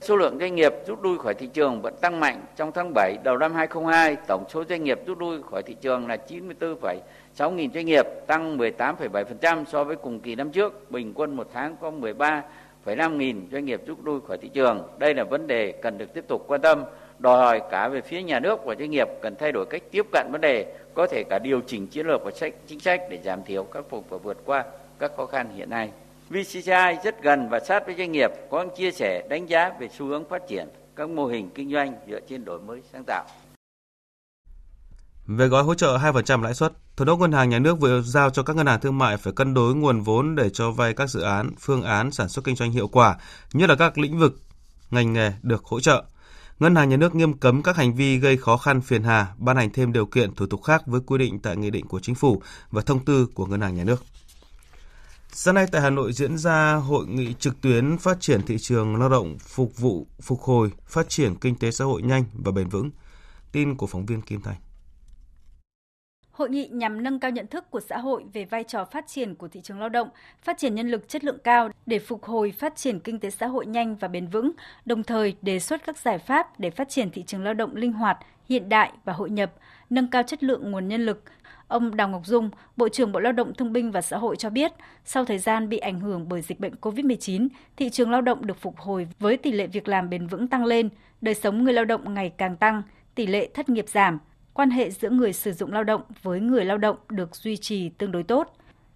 Số 0.01 0.17
lượng 0.17 0.39
doanh 0.41 0.55
nghiệp 0.55 0.73
rút 0.87 1.03
lui 1.03 1.19
khỏi 1.19 1.35
thị 1.35 1.47
trường 1.47 1.83
vẫn 1.83 1.95
tăng 2.01 2.21
mạnh. 2.21 2.43
Trong 2.57 2.73
tháng 2.73 2.93
7 2.95 3.17
đầu 3.25 3.39
năm 3.39 3.55
2022, 3.55 4.17
tổng 4.29 4.45
số 4.49 4.65
doanh 4.69 4.85
nghiệp 4.85 5.01
rút 5.07 5.19
lui 5.19 5.43
khỏi 5.43 5.63
thị 5.63 5.77
trường 5.81 6.07
là 6.07 6.17
94,6 6.29 7.51
nghìn 7.51 7.73
doanh 7.73 7.87
nghiệp, 7.87 8.07
tăng 8.27 8.59
18,7% 8.59 9.65
so 9.65 9.85
với 9.85 9.97
cùng 9.97 10.21
kỳ 10.21 10.35
năm 10.35 10.51
trước. 10.51 10.91
Bình 10.91 11.13
quân 11.15 11.37
một 11.37 11.49
tháng 11.53 11.77
có 11.81 11.91
13 11.91 12.43
5 12.87 13.19
nghìn 13.19 13.49
doanh 13.53 13.65
nghiệp 13.65 13.83
rút 13.87 14.05
lui 14.05 14.21
khỏi 14.29 14.39
thị 14.39 14.49
trường. 14.49 14.89
Đây 14.99 15.15
là 15.15 15.25
vấn 15.25 15.47
đề 15.47 15.73
cần 15.73 15.99
được 15.99 16.15
tiếp 16.15 16.25
tục 16.29 16.45
quan 16.47 16.61
tâm, 16.61 16.85
đòi 17.19 17.39
hỏi 17.39 17.63
cả 17.71 17.89
về 17.89 18.01
phía 18.01 18.23
nhà 18.23 18.41
nước 18.41 18.65
và 18.65 18.75
doanh 18.79 18.91
nghiệp 18.91 19.09
cần 19.23 19.37
thay 19.39 19.53
đổi 19.53 19.67
cách 19.71 19.83
tiếp 19.91 20.07
cận 20.13 20.29
vấn 20.33 20.41
đề, 20.41 20.77
có 20.95 21.07
thể 21.07 21.25
cả 21.31 21.39
điều 21.39 21.61
chỉnh 21.61 21.87
chiến 21.87 22.07
lược 22.07 22.25
và 22.25 22.31
sách 22.31 22.55
chính 22.67 22.81
sách 22.81 23.03
để 23.11 23.19
giảm 23.25 23.45
thiểu, 23.45 23.65
khắc 23.65 23.85
phục 23.91 24.11
và 24.11 24.19
vượt 24.19 24.39
qua 24.45 24.65
các 24.99 25.13
khó 25.17 25.27
khăn 25.27 25.49
hiện 25.57 25.71
nay. 25.71 25.91
VCCI 26.31 26.97
rất 27.05 27.23
gần 27.23 27.49
và 27.49 27.61
sát 27.61 27.87
với 27.87 27.95
doanh 27.99 28.13
nghiệp, 28.13 28.31
có 28.51 28.67
chia 28.77 28.91
sẻ 28.91 29.27
đánh 29.29 29.47
giá 29.47 29.73
về 29.81 29.89
xu 29.89 30.07
hướng 30.07 30.29
phát 30.29 30.49
triển 30.49 30.69
các 30.97 31.11
mô 31.11 31.27
hình 31.27 31.51
kinh 31.55 31.73
doanh 31.73 31.95
dựa 32.09 32.21
trên 32.21 32.45
đổi 32.45 32.61
mới 32.61 32.83
sáng 32.93 33.05
tạo. 33.07 33.25
Về 35.27 35.47
gói 35.47 35.63
hỗ 35.63 35.75
trợ 35.75 35.97
2% 35.97 36.43
lãi 36.43 36.55
suất, 36.55 36.73
Thống 37.01 37.07
đốc 37.07 37.19
Ngân 37.19 37.33
hàng 37.33 37.49
Nhà 37.51 37.59
nước 37.59 37.81
vừa 37.81 38.03
giao 38.03 38.31
cho 38.31 38.43
các 38.43 38.57
ngân 38.57 38.67
hàng 38.67 38.81
thương 38.81 38.99
mại 38.99 39.17
phải 39.17 39.33
cân 39.33 39.55
đối 39.55 39.75
nguồn 39.75 40.01
vốn 40.01 40.35
để 40.35 40.51
cho 40.51 40.71
vay 40.71 40.95
các 40.95 41.11
dự 41.11 41.21
án, 41.21 41.51
phương 41.59 41.83
án 41.83 42.13
sản 42.13 42.29
xuất 42.29 42.45
kinh 42.45 42.57
doanh 42.57 42.73
hiệu 42.73 42.89
quả, 42.89 43.17
nhất 43.53 43.71
là 43.71 43.77
các 43.77 43.99
lĩnh 43.99 44.19
vực, 44.19 44.41
ngành 44.91 45.13
nghề 45.13 45.33
được 45.43 45.65
hỗ 45.65 45.81
trợ. 45.81 46.05
Ngân 46.59 46.75
hàng 46.75 46.89
Nhà 46.89 46.97
nước 46.97 47.15
nghiêm 47.15 47.33
cấm 47.33 47.63
các 47.63 47.77
hành 47.77 47.95
vi 47.95 48.19
gây 48.19 48.37
khó 48.37 48.57
khăn 48.57 48.81
phiền 48.81 49.03
hà, 49.03 49.27
ban 49.39 49.57
hành 49.57 49.71
thêm 49.73 49.93
điều 49.93 50.07
kiện 50.07 50.35
thủ 50.35 50.47
tục 50.47 50.63
khác 50.63 50.83
với 50.87 51.01
quy 51.07 51.19
định 51.19 51.39
tại 51.39 51.57
nghị 51.57 51.71
định 51.71 51.87
của 51.87 52.01
chính 52.01 52.15
phủ 52.15 52.43
và 52.71 52.83
thông 52.83 53.05
tư 53.05 53.27
của 53.35 53.47
Ngân 53.47 53.61
hàng 53.61 53.75
Nhà 53.75 53.85
nước. 53.85 54.05
Sáng 55.33 55.55
nay 55.55 55.67
tại 55.73 55.83
Hà 55.83 55.91
Nội 55.91 56.13
diễn 56.13 56.39
ra 56.39 56.75
hội 56.75 57.07
nghị 57.07 57.35
trực 57.39 57.61
tuyến 57.61 57.99
phát 57.99 58.21
triển 58.21 58.43
thị 58.47 58.59
trường 58.59 58.97
lao 58.97 59.09
động 59.09 59.39
phục 59.39 59.79
vụ 59.79 60.07
phục 60.23 60.41
hồi, 60.41 60.71
phát 60.87 61.09
triển 61.09 61.35
kinh 61.35 61.55
tế 61.55 61.71
xã 61.71 61.85
hội 61.85 62.03
nhanh 62.03 62.25
và 62.33 62.53
bền 62.53 62.69
vững. 62.69 62.91
Tin 63.53 63.77
của 63.77 63.87
phóng 63.87 64.07
viên 64.07 64.23
Kim 64.23 64.43
Thành. 64.43 64.57
Hội 66.41 66.51
nghị 66.51 66.69
nhằm 66.73 67.03
nâng 67.03 67.21
cao 67.21 67.31
nhận 67.31 67.47
thức 67.47 67.71
của 67.71 67.81
xã 67.81 67.99
hội 67.99 68.25
về 68.33 68.45
vai 68.45 68.65
trò 68.65 68.85
phát 68.85 69.07
triển 69.07 69.35
của 69.35 69.49
thị 69.49 69.61
trường 69.63 69.81
lao 69.81 69.89
động, 69.89 70.09
phát 70.43 70.59
triển 70.59 70.75
nhân 70.75 70.91
lực 70.91 71.09
chất 71.09 71.25
lượng 71.25 71.39
cao 71.45 71.71
để 71.87 71.99
phục 71.99 72.25
hồi 72.25 72.53
phát 72.59 72.77
triển 72.77 73.01
kinh 73.01 73.21
tế 73.21 73.31
xã 73.31 73.47
hội 73.47 73.67
nhanh 73.67 73.97
và 73.97 74.09
bền 74.09 74.27
vững, 74.27 74.53
đồng 74.85 75.03
thời 75.03 75.37
đề 75.43 75.59
xuất 75.59 75.85
các 75.85 75.99
giải 75.99 76.19
pháp 76.19 76.61
để 76.61 76.71
phát 76.71 76.89
triển 76.89 77.11
thị 77.11 77.23
trường 77.23 77.45
lao 77.45 77.55
động 77.55 77.77
linh 77.77 77.93
hoạt, 77.93 78.19
hiện 78.49 78.69
đại 78.69 78.93
và 79.05 79.13
hội 79.13 79.31
nhập, 79.31 79.53
nâng 79.91 80.11
cao 80.11 80.23
chất 80.23 80.43
lượng 80.43 80.71
nguồn 80.71 80.89
nhân 80.89 81.07
lực. 81.07 81.25
Ông 81.69 81.97
Đào 81.97 82.09
Ngọc 82.09 82.27
Dung, 82.27 82.51
Bộ 82.77 82.89
trưởng 82.89 83.13
Bộ 83.13 83.21
Lao 83.21 83.33
động 83.33 83.55
Thương 83.55 83.73
binh 83.73 83.91
và 83.91 84.01
Xã 84.01 84.19
hội 84.19 84.37
cho 84.37 84.51
biết, 84.51 84.73
sau 85.05 85.25
thời 85.25 85.39
gian 85.39 85.69
bị 85.69 85.79
ảnh 85.79 86.01
hưởng 86.01 86.29
bởi 86.29 86.43
dịch 86.43 86.61
bệnh 86.61 86.75
COVID-19, 86.81 87.49
thị 87.77 87.91
trường 87.91 88.11
lao 88.11 88.21
động 88.21 88.47
được 88.47 88.61
phục 88.61 88.79
hồi 88.79 89.09
với 89.19 89.37
tỷ 89.37 89.53
lệ 89.53 89.67
việc 89.67 89.89
làm 89.89 90.11
bền 90.11 90.27
vững 90.27 90.49
tăng 90.49 90.65
lên, 90.65 90.89
đời 91.21 91.35
sống 91.35 91.65
người 91.65 91.73
lao 91.73 91.85
động 91.85 92.15
ngày 92.15 92.33
càng 92.37 92.57
tăng, 92.57 92.83
tỷ 93.15 93.27
lệ 93.27 93.49
thất 93.55 93.69
nghiệp 93.69 93.89
giảm, 93.89 94.19
quan 94.55 94.71
hệ 94.71 94.91
giữa 94.91 95.11
người 95.11 95.33
sử 95.33 95.53
dụng 95.53 95.73
lao 95.73 95.85
động 95.85 96.03
với 96.23 96.41
người 96.41 96.65
lao 96.65 96.79
động 96.79 96.97
được 97.09 97.37
duy 97.37 97.57
trì 97.57 97.89
tương 97.89 98.13
đối 98.13 98.23
tốt. 98.23 98.49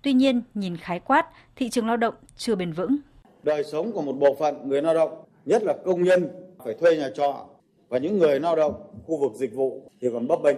Tuy 0.03 0.13
nhiên, 0.13 0.43
nhìn 0.55 0.77
khái 0.77 1.01
quát, 1.01 1.27
thị 1.57 1.71
trường 1.71 1.87
lao 1.87 1.97
động 1.97 2.15
chưa 2.37 2.55
bền 2.55 2.73
vững. 2.73 2.97
Đời 3.43 3.65
sống 3.65 3.93
của 3.93 4.03
một 4.03 4.13
bộ 4.13 4.35
phận 4.35 4.69
người 4.69 4.83
lao 4.83 4.95
động, 4.95 5.25
nhất 5.45 5.63
là 5.63 5.75
công 5.85 6.03
nhân 6.03 6.29
phải 6.65 6.75
thuê 6.75 6.97
nhà 6.97 7.11
trọ 7.15 7.47
và 7.89 7.99
những 7.99 8.19
người 8.19 8.41
lao 8.41 8.57
động 8.57 8.75
khu 9.07 9.17
vực 9.17 9.33
dịch 9.35 9.55
vụ 9.55 9.91
thì 10.01 10.09
còn 10.13 10.29
bấp 10.29 10.43
bênh. 10.43 10.57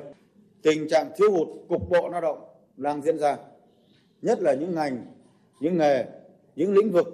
Tình 0.63 0.89
trạng 0.89 1.11
thiếu 1.17 1.31
hụt 1.31 1.49
cục 1.69 1.91
bộ 1.91 2.09
lao 2.09 2.21
động 2.21 2.39
đang 2.77 3.03
diễn 3.03 3.19
ra, 3.19 3.37
nhất 4.23 4.41
là 4.41 4.55
những 4.55 4.75
ngành, 4.75 5.07
những 5.61 5.79
nghề, 5.79 6.05
những 6.57 6.75
lĩnh 6.75 6.91
vực 6.91 7.07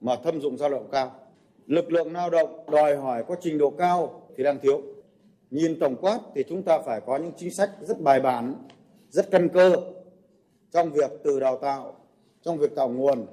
mà 0.00 0.16
thâm 0.24 0.40
dụng 0.40 0.56
lao 0.60 0.70
động 0.70 0.88
cao. 0.92 1.14
Lực 1.66 1.92
lượng 1.92 2.12
lao 2.12 2.30
động 2.30 2.64
đòi 2.70 2.96
hỏi 2.96 3.24
có 3.28 3.36
trình 3.40 3.58
độ 3.58 3.70
cao 3.70 4.22
thì 4.36 4.44
đang 4.44 4.58
thiếu 4.58 4.82
nhìn 5.50 5.80
tổng 5.80 5.96
quát 6.00 6.18
thì 6.34 6.44
chúng 6.48 6.62
ta 6.62 6.78
phải 6.86 7.00
có 7.06 7.16
những 7.16 7.32
chính 7.38 7.54
sách 7.54 7.70
rất 7.80 8.00
bài 8.00 8.20
bản, 8.20 8.54
rất 9.10 9.30
căn 9.30 9.48
cơ 9.48 9.76
trong 10.72 10.92
việc 10.92 11.10
từ 11.24 11.40
đào 11.40 11.58
tạo, 11.62 11.96
trong 12.42 12.58
việc 12.58 12.76
tạo 12.76 12.88
nguồn, 12.88 13.26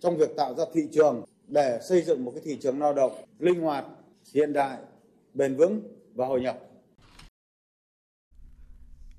trong 0.00 0.16
việc 0.16 0.36
tạo 0.36 0.54
ra 0.54 0.64
thị 0.74 0.88
trường 0.92 1.24
để 1.48 1.80
xây 1.88 2.02
dựng 2.02 2.24
một 2.24 2.32
cái 2.34 2.42
thị 2.44 2.58
trường 2.62 2.80
lao 2.80 2.92
động 2.92 3.12
linh 3.38 3.60
hoạt, 3.60 3.84
hiện 4.34 4.52
đại, 4.52 4.78
bền 5.34 5.56
vững 5.56 5.82
và 6.14 6.26
hội 6.26 6.40
nhập. 6.40 6.58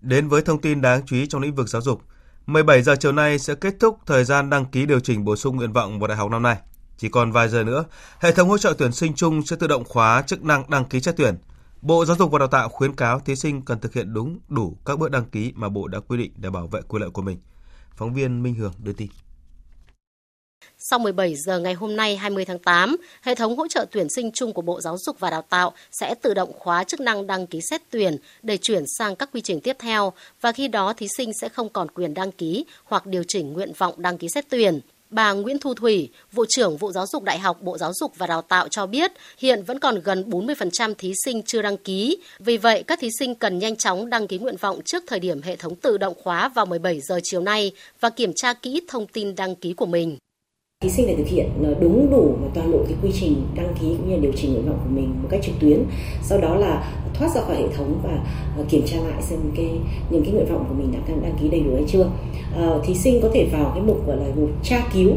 Đến 0.02 0.28
với 0.28 0.42
thông 0.42 0.62
tin 0.62 0.82
đáng 0.82 1.02
chú 1.06 1.16
ý 1.16 1.28
trong 1.28 1.42
lĩnh 1.42 1.56
vực 1.56 1.70
giáo 1.70 1.82
dục, 1.82 2.02
17 2.46 2.82
giờ 2.82 2.96
chiều 3.00 3.12
nay 3.12 3.40
sẽ 3.40 3.56
kết 3.56 3.76
thúc 3.80 3.98
thời 4.06 4.24
gian 4.24 4.50
đăng 4.50 4.66
ký 4.66 4.86
điều 4.86 5.00
chỉnh 5.00 5.26
bổ 5.26 5.36
sung 5.36 5.56
nguyện 5.56 5.74
vọng 5.74 6.00
vào 6.00 6.08
đại 6.08 6.18
học 6.18 6.32
năm 6.32 6.44
nay. 6.44 6.58
Chỉ 6.98 7.10
còn 7.10 7.32
vài 7.32 7.50
giờ 7.50 7.64
nữa, 7.64 7.86
hệ 8.20 8.32
thống 8.32 8.50
hỗ 8.50 8.58
trợ 8.58 8.74
tuyển 8.78 8.92
sinh 8.92 9.14
chung 9.16 9.46
sẽ 9.46 9.56
tự 9.56 9.68
động 9.68 9.84
khóa 9.86 10.22
chức 10.22 10.44
năng 10.44 10.70
đăng 10.70 10.86
ký 10.86 11.00
xét 11.00 11.18
tuyển. 11.18 11.36
Bộ 11.82 12.06
Giáo 12.06 12.18
dục 12.18 12.32
và 12.32 12.40
Đào 12.40 12.48
tạo 12.48 12.70
khuyến 12.70 12.96
cáo 12.96 13.20
thí 13.20 13.36
sinh 13.36 13.62
cần 13.62 13.80
thực 13.80 13.94
hiện 13.94 14.14
đúng 14.14 14.40
đủ 14.50 14.78
các 14.86 15.00
bước 15.00 15.12
đăng 15.12 15.26
ký 15.26 15.52
mà 15.56 15.70
Bộ 15.70 15.88
đã 15.88 16.00
quy 16.00 16.18
định 16.18 16.32
để 16.36 16.50
bảo 16.50 16.68
vệ 16.68 16.82
quyền 16.88 17.02
lợi 17.02 17.10
của 17.10 17.22
mình. 17.22 17.38
Phóng 17.96 18.14
viên 18.14 18.44
Minh 18.44 18.56
Hường 18.56 18.74
đưa 18.84 18.94
tin. 18.94 19.08
Sau 20.78 21.00
17 21.00 21.36
giờ 21.36 21.60
ngày 21.60 21.74
hôm 21.74 21.96
nay 21.96 22.18
20 22.18 22.46
tháng 22.46 22.60
8, 22.60 22.98
hệ 23.22 23.36
thống 23.36 23.58
hỗ 23.58 23.68
trợ 23.68 23.86
tuyển 23.92 24.08
sinh 24.10 24.32
chung 24.32 24.54
của 24.54 24.62
Bộ 24.62 24.82
Giáo 24.82 24.98
dục 24.98 25.20
và 25.20 25.30
Đào 25.30 25.42
tạo 25.42 25.74
sẽ 25.92 26.16
tự 26.16 26.34
động 26.34 26.52
khóa 26.60 26.84
chức 26.84 27.00
năng 27.00 27.28
đăng 27.28 27.48
ký 27.48 27.60
xét 27.70 27.82
tuyển 27.90 28.18
để 28.44 28.58
chuyển 28.58 28.84
sang 28.98 29.16
các 29.16 29.30
quy 29.34 29.42
trình 29.42 29.62
tiếp 29.62 29.76
theo 29.80 30.14
và 30.42 30.52
khi 30.52 30.68
đó 30.68 30.94
thí 30.94 31.08
sinh 31.18 31.32
sẽ 31.42 31.50
không 31.50 31.70
còn 31.70 31.92
quyền 31.92 32.14
đăng 32.14 32.32
ký 32.32 32.66
hoặc 32.84 33.06
điều 33.06 33.24
chỉnh 33.28 33.54
nguyện 33.54 33.74
vọng 33.78 33.94
đăng 33.98 34.18
ký 34.18 34.28
xét 34.36 34.46
tuyển. 34.50 34.80
Bà 35.10 35.34
Nguyễn 35.34 35.60
Thu 35.60 35.74
Thủy, 35.74 36.10
Vụ 36.32 36.46
trưởng 36.50 36.78
Vụ 36.78 36.92
Giáo 36.92 37.06
dục 37.08 37.24
Đại 37.24 37.40
học 37.40 37.62
Bộ 37.62 37.78
Giáo 37.78 37.92
dục 37.94 38.12
và 38.18 38.28
Đào 38.28 38.42
tạo 38.42 38.68
cho 38.68 38.86
biết 38.86 39.12
hiện 39.38 39.64
vẫn 39.64 39.80
còn 39.80 40.00
gần 40.00 40.30
40% 40.30 40.94
thí 40.98 41.14
sinh 41.26 41.44
chưa 41.44 41.62
đăng 41.62 41.78
ký. 41.78 42.18
Vì 42.40 42.58
vậy, 42.58 42.84
các 42.84 43.00
thí 43.00 43.10
sinh 43.20 43.36
cần 43.36 43.60
nhanh 43.60 43.76
chóng 43.76 44.10
đăng 44.10 44.28
ký 44.28 44.38
nguyện 44.38 44.58
vọng 44.58 44.80
trước 44.86 45.04
thời 45.08 45.20
điểm 45.20 45.42
hệ 45.42 45.56
thống 45.56 45.76
tự 45.76 45.98
động 45.98 46.14
khóa 46.24 46.50
vào 46.50 46.66
17 46.66 47.00
giờ 47.02 47.20
chiều 47.24 47.42
nay 47.42 47.72
và 48.00 48.10
kiểm 48.10 48.32
tra 48.36 48.54
kỹ 48.54 48.82
thông 48.88 49.08
tin 49.08 49.36
đăng 49.36 49.56
ký 49.56 49.74
của 49.74 49.86
mình 49.86 50.18
thí 50.86 50.92
sinh 50.92 51.06
phải 51.06 51.16
thực 51.16 51.28
hiện 51.28 51.50
ờ, 51.64 51.76
đúng 51.80 52.12
đủ 52.12 52.36
và 52.42 52.48
toàn 52.54 52.72
bộ 52.72 52.80
cái 52.88 52.98
quy 53.04 53.10
trình 53.20 53.36
đăng 53.56 53.74
ký 53.82 53.88
cũng 53.98 54.10
như 54.10 54.18
điều 54.22 54.32
chỉnh 54.36 54.54
nguyện 54.54 54.66
vọng 54.66 54.80
của 54.84 54.90
mình 54.90 55.10
một 55.22 55.28
cách 55.32 55.40
trực 55.44 55.56
tuyến. 55.60 55.80
Sau 56.24 56.42
đó 56.42 56.56
là 56.56 56.94
thoát 57.14 57.36
ra 57.36 57.42
khỏi 57.42 57.56
hệ 57.56 57.68
thống 57.78 58.00
và 58.04 58.26
ờ, 58.58 58.66
kiểm 58.70 58.82
tra 58.86 58.98
lại 58.98 59.22
xem 59.22 59.40
cái 59.56 59.70
những 60.10 60.24
cái 60.24 60.34
nguyện 60.34 60.46
vọng 60.52 60.66
của 60.70 60.74
mình 60.74 60.92
đã 60.92 61.00
đăng 61.08 61.38
ký 61.42 61.50
đầy 61.50 61.60
đủ 61.60 61.76
hay 61.76 61.84
chưa. 61.88 62.10
À, 62.56 62.70
thí 62.86 62.96
sinh 62.96 63.22
có 63.22 63.30
thể 63.34 63.48
vào 63.52 63.72
cái 63.76 63.84
mục 63.84 64.08
gọi 64.08 64.18
là 64.18 64.26
mục 64.36 64.50
tra 64.64 64.84
cứu 64.94 65.12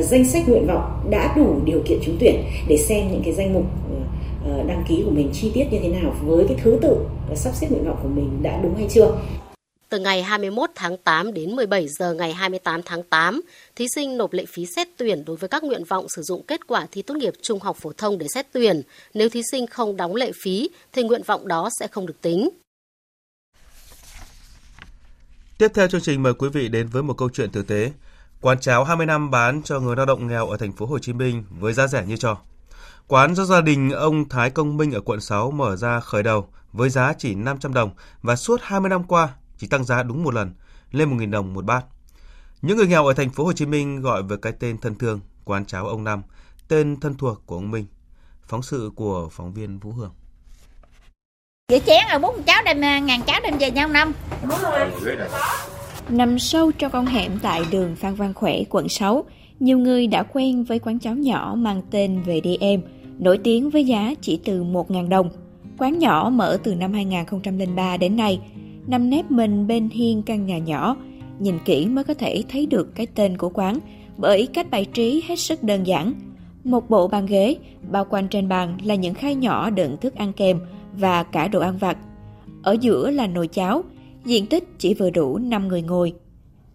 danh 0.00 0.24
sách 0.24 0.48
nguyện 0.48 0.66
vọng 0.66 0.82
đã 1.10 1.34
đủ 1.36 1.54
điều 1.64 1.80
kiện 1.84 1.98
trúng 2.02 2.16
tuyển 2.20 2.42
để 2.68 2.76
xem 2.76 3.10
những 3.12 3.22
cái 3.24 3.32
danh 3.32 3.54
mục 3.54 3.64
đăng 4.66 4.84
ký 4.88 5.02
của 5.04 5.10
mình 5.10 5.30
chi 5.32 5.50
tiết 5.54 5.64
như 5.70 5.78
thế 5.82 5.88
nào 5.88 6.12
với 6.26 6.44
cái 6.48 6.56
thứ 6.62 6.78
tự 6.82 6.96
sắp 7.34 7.54
xếp 7.54 7.66
nguyện 7.70 7.84
vọng 7.84 7.96
của 8.02 8.08
mình 8.08 8.30
đã 8.42 8.60
đúng 8.62 8.74
hay 8.74 8.86
chưa 8.88 9.16
từ 9.88 9.98
ngày 9.98 10.22
21 10.22 10.70
tháng 10.74 10.96
8 10.96 11.32
đến 11.32 11.56
17 11.56 11.88
giờ 11.88 12.14
ngày 12.14 12.32
28 12.32 12.82
tháng 12.82 13.02
8, 13.02 13.40
thí 13.76 13.86
sinh 13.94 14.16
nộp 14.16 14.32
lệ 14.32 14.44
phí 14.48 14.66
xét 14.76 14.88
tuyển 14.96 15.24
đối 15.24 15.36
với 15.36 15.48
các 15.48 15.64
nguyện 15.64 15.84
vọng 15.84 16.06
sử 16.08 16.22
dụng 16.22 16.42
kết 16.46 16.66
quả 16.66 16.86
thi 16.90 17.02
tốt 17.02 17.14
nghiệp 17.16 17.34
trung 17.42 17.60
học 17.60 17.76
phổ 17.80 17.92
thông 17.92 18.18
để 18.18 18.26
xét 18.34 18.46
tuyển. 18.52 18.82
Nếu 19.14 19.28
thí 19.28 19.42
sinh 19.52 19.66
không 19.66 19.96
đóng 19.96 20.14
lệ 20.14 20.32
phí 20.42 20.70
thì 20.92 21.02
nguyện 21.02 21.22
vọng 21.22 21.48
đó 21.48 21.70
sẽ 21.80 21.86
không 21.86 22.06
được 22.06 22.20
tính. 22.20 22.48
Tiếp 25.58 25.68
theo 25.74 25.88
chương 25.88 26.00
trình 26.00 26.22
mời 26.22 26.34
quý 26.34 26.48
vị 26.48 26.68
đến 26.68 26.88
với 26.88 27.02
một 27.02 27.14
câu 27.18 27.30
chuyện 27.32 27.52
thực 27.52 27.66
tế. 27.66 27.92
Quán 28.40 28.60
cháo 28.60 28.84
20 28.84 29.06
năm 29.06 29.30
bán 29.30 29.62
cho 29.62 29.80
người 29.80 29.96
lao 29.96 30.06
động 30.06 30.26
nghèo 30.26 30.46
ở 30.46 30.56
thành 30.56 30.72
phố 30.72 30.86
Hồ 30.86 30.98
Chí 30.98 31.12
Minh 31.12 31.44
với 31.58 31.72
giá 31.72 31.86
rẻ 31.86 32.04
như 32.06 32.16
cho. 32.16 32.36
Quán 33.06 33.34
do 33.34 33.44
gia 33.44 33.60
đình 33.60 33.90
ông 33.90 34.28
Thái 34.28 34.50
Công 34.50 34.76
Minh 34.76 34.92
ở 34.92 35.00
quận 35.00 35.20
6 35.20 35.50
mở 35.50 35.76
ra 35.76 36.00
khởi 36.00 36.22
đầu 36.22 36.48
với 36.72 36.90
giá 36.90 37.12
chỉ 37.18 37.34
500 37.34 37.74
đồng 37.74 37.90
và 38.22 38.36
suốt 38.36 38.60
20 38.62 38.90
năm 38.90 39.04
qua 39.04 39.28
chỉ 39.58 39.66
tăng 39.66 39.84
giá 39.84 40.02
đúng 40.02 40.24
một 40.24 40.34
lần, 40.34 40.54
lên 40.92 41.18
1.000 41.18 41.30
đồng 41.30 41.54
một 41.54 41.64
bát. 41.64 41.84
Những 42.62 42.76
người 42.76 42.86
nghèo 42.86 43.06
ở 43.06 43.14
thành 43.14 43.30
phố 43.30 43.44
Hồ 43.44 43.52
Chí 43.52 43.66
Minh 43.66 44.00
gọi 44.00 44.22
với 44.22 44.38
cái 44.38 44.52
tên 44.52 44.78
thân 44.78 44.94
thương 44.94 45.20
quán 45.44 45.64
cháo 45.64 45.88
ông 45.88 46.04
Năm, 46.04 46.22
tên 46.68 47.00
thân 47.00 47.14
thuộc 47.14 47.42
của 47.46 47.56
ông 47.56 47.70
Minh. 47.70 47.86
Phóng 48.42 48.62
sự 48.62 48.90
của 48.96 49.28
phóng 49.32 49.52
viên 49.52 49.78
Vũ 49.78 49.92
Hương. 49.92 50.10
Vậy 51.70 51.82
chén 51.86 52.04
rồi 52.10 52.18
bốn 52.18 52.42
cháo 52.42 52.62
đem 52.64 52.80
à, 52.80 52.98
ngàn 52.98 53.22
cháo 53.26 53.40
đem 53.42 53.58
về 53.58 53.70
nhau 53.70 53.88
năm. 53.88 54.12
Nằm 56.08 56.38
sâu 56.38 56.72
trong 56.72 56.92
con 56.92 57.06
hẻm 57.06 57.38
tại 57.42 57.62
đường 57.70 57.96
Phan 57.96 58.14
Văn 58.14 58.34
Khỏe, 58.34 58.58
quận 58.70 58.88
6, 58.88 59.24
nhiều 59.60 59.78
người 59.78 60.06
đã 60.06 60.22
quen 60.22 60.64
với 60.64 60.78
quán 60.78 60.98
cháo 60.98 61.14
nhỏ 61.14 61.54
mang 61.58 61.82
tên 61.90 62.22
Về 62.22 62.40
đi 62.40 62.56
em, 62.60 62.82
nổi 63.18 63.38
tiếng 63.44 63.70
với 63.70 63.84
giá 63.84 64.14
chỉ 64.20 64.40
từ 64.44 64.64
1.000 64.64 65.08
đồng. 65.08 65.30
Quán 65.78 65.98
nhỏ 65.98 66.30
mở 66.32 66.58
từ 66.64 66.74
năm 66.74 66.92
2003 66.92 67.96
đến 67.96 68.16
nay, 68.16 68.40
nằm 68.86 69.10
nép 69.10 69.30
mình 69.30 69.66
bên 69.66 69.88
hiên 69.88 70.22
căn 70.22 70.46
nhà 70.46 70.58
nhỏ. 70.58 70.96
Nhìn 71.38 71.58
kỹ 71.64 71.86
mới 71.86 72.04
có 72.04 72.14
thể 72.14 72.42
thấy 72.48 72.66
được 72.66 72.94
cái 72.94 73.06
tên 73.06 73.36
của 73.36 73.48
quán 73.54 73.78
bởi 74.16 74.46
cách 74.46 74.70
bài 74.70 74.84
trí 74.84 75.22
hết 75.28 75.36
sức 75.36 75.62
đơn 75.62 75.86
giản. 75.86 76.14
Một 76.64 76.90
bộ 76.90 77.08
bàn 77.08 77.26
ghế, 77.26 77.56
bao 77.90 78.04
quanh 78.04 78.28
trên 78.28 78.48
bàn 78.48 78.78
là 78.84 78.94
những 78.94 79.14
khay 79.14 79.34
nhỏ 79.34 79.70
đựng 79.70 79.96
thức 80.00 80.14
ăn 80.14 80.32
kèm 80.32 80.60
và 80.92 81.22
cả 81.22 81.48
đồ 81.48 81.60
ăn 81.60 81.76
vặt. 81.76 81.98
Ở 82.62 82.76
giữa 82.80 83.10
là 83.10 83.26
nồi 83.26 83.48
cháo, 83.48 83.82
diện 84.24 84.46
tích 84.46 84.64
chỉ 84.78 84.94
vừa 84.94 85.10
đủ 85.10 85.38
5 85.38 85.68
người 85.68 85.82
ngồi. 85.82 86.14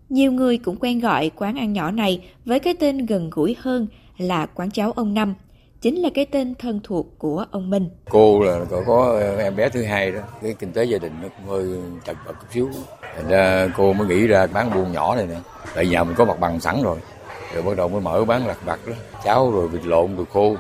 Nhiều 0.09 0.31
người 0.31 0.57
cũng 0.57 0.75
quen 0.79 0.99
gọi 0.99 1.29
quán 1.29 1.55
ăn 1.55 1.73
nhỏ 1.73 1.91
này 1.91 2.21
với 2.45 2.59
cái 2.59 2.73
tên 2.73 3.05
gần 3.05 3.29
gũi 3.29 3.55
hơn 3.59 3.87
là 4.17 4.45
quán 4.45 4.71
cháo 4.71 4.91
ông 4.91 5.13
Năm– 5.13 5.33
chính 5.81 5.95
là 5.95 6.09
cái 6.13 6.25
tên 6.25 6.55
thân 6.55 6.79
thuộc 6.83 7.19
của 7.19 7.45
ông 7.51 7.69
Minh. 7.69 7.89
Cô 8.09 8.39
là 8.39 8.65
có, 8.69 8.83
có 8.87 9.19
em 9.39 9.55
bé 9.55 9.69
thứ 9.69 9.83
hai 9.83 10.11
đó, 10.11 10.19
cái 10.41 10.55
kinh 10.59 10.71
tế 10.71 10.83
gia 10.83 10.97
đình 10.97 11.13
nó 11.21 11.27
cũng 11.27 11.47
hơi 11.47 11.67
chật 12.05 12.17
vật 12.25 12.35
chút 12.41 12.47
xíu. 12.51 12.69
Thành 13.15 13.27
ra 13.27 13.67
cô 13.77 13.93
mới 13.93 14.07
nghĩ 14.07 14.27
ra 14.27 14.47
bán 14.47 14.71
buôn 14.73 14.91
nhỏ 14.91 15.15
này 15.15 15.27
nè. 15.27 15.35
Tại 15.75 15.87
nhà 15.87 16.03
mình 16.03 16.15
có 16.17 16.25
mặt 16.25 16.39
bằng 16.39 16.59
sẵn 16.59 16.83
rồi. 16.83 16.97
Rồi 17.53 17.63
bắt 17.63 17.77
đầu 17.77 17.87
mới 17.87 18.01
mở 18.01 18.25
bán 18.25 18.47
lặt 18.47 18.57
vặt 18.65 18.79
đó, 18.87 18.93
cháo 19.23 19.51
rồi 19.51 19.67
vịt 19.67 19.85
lộn 19.85 20.15
rồi 20.15 20.25
khô. 20.25 20.55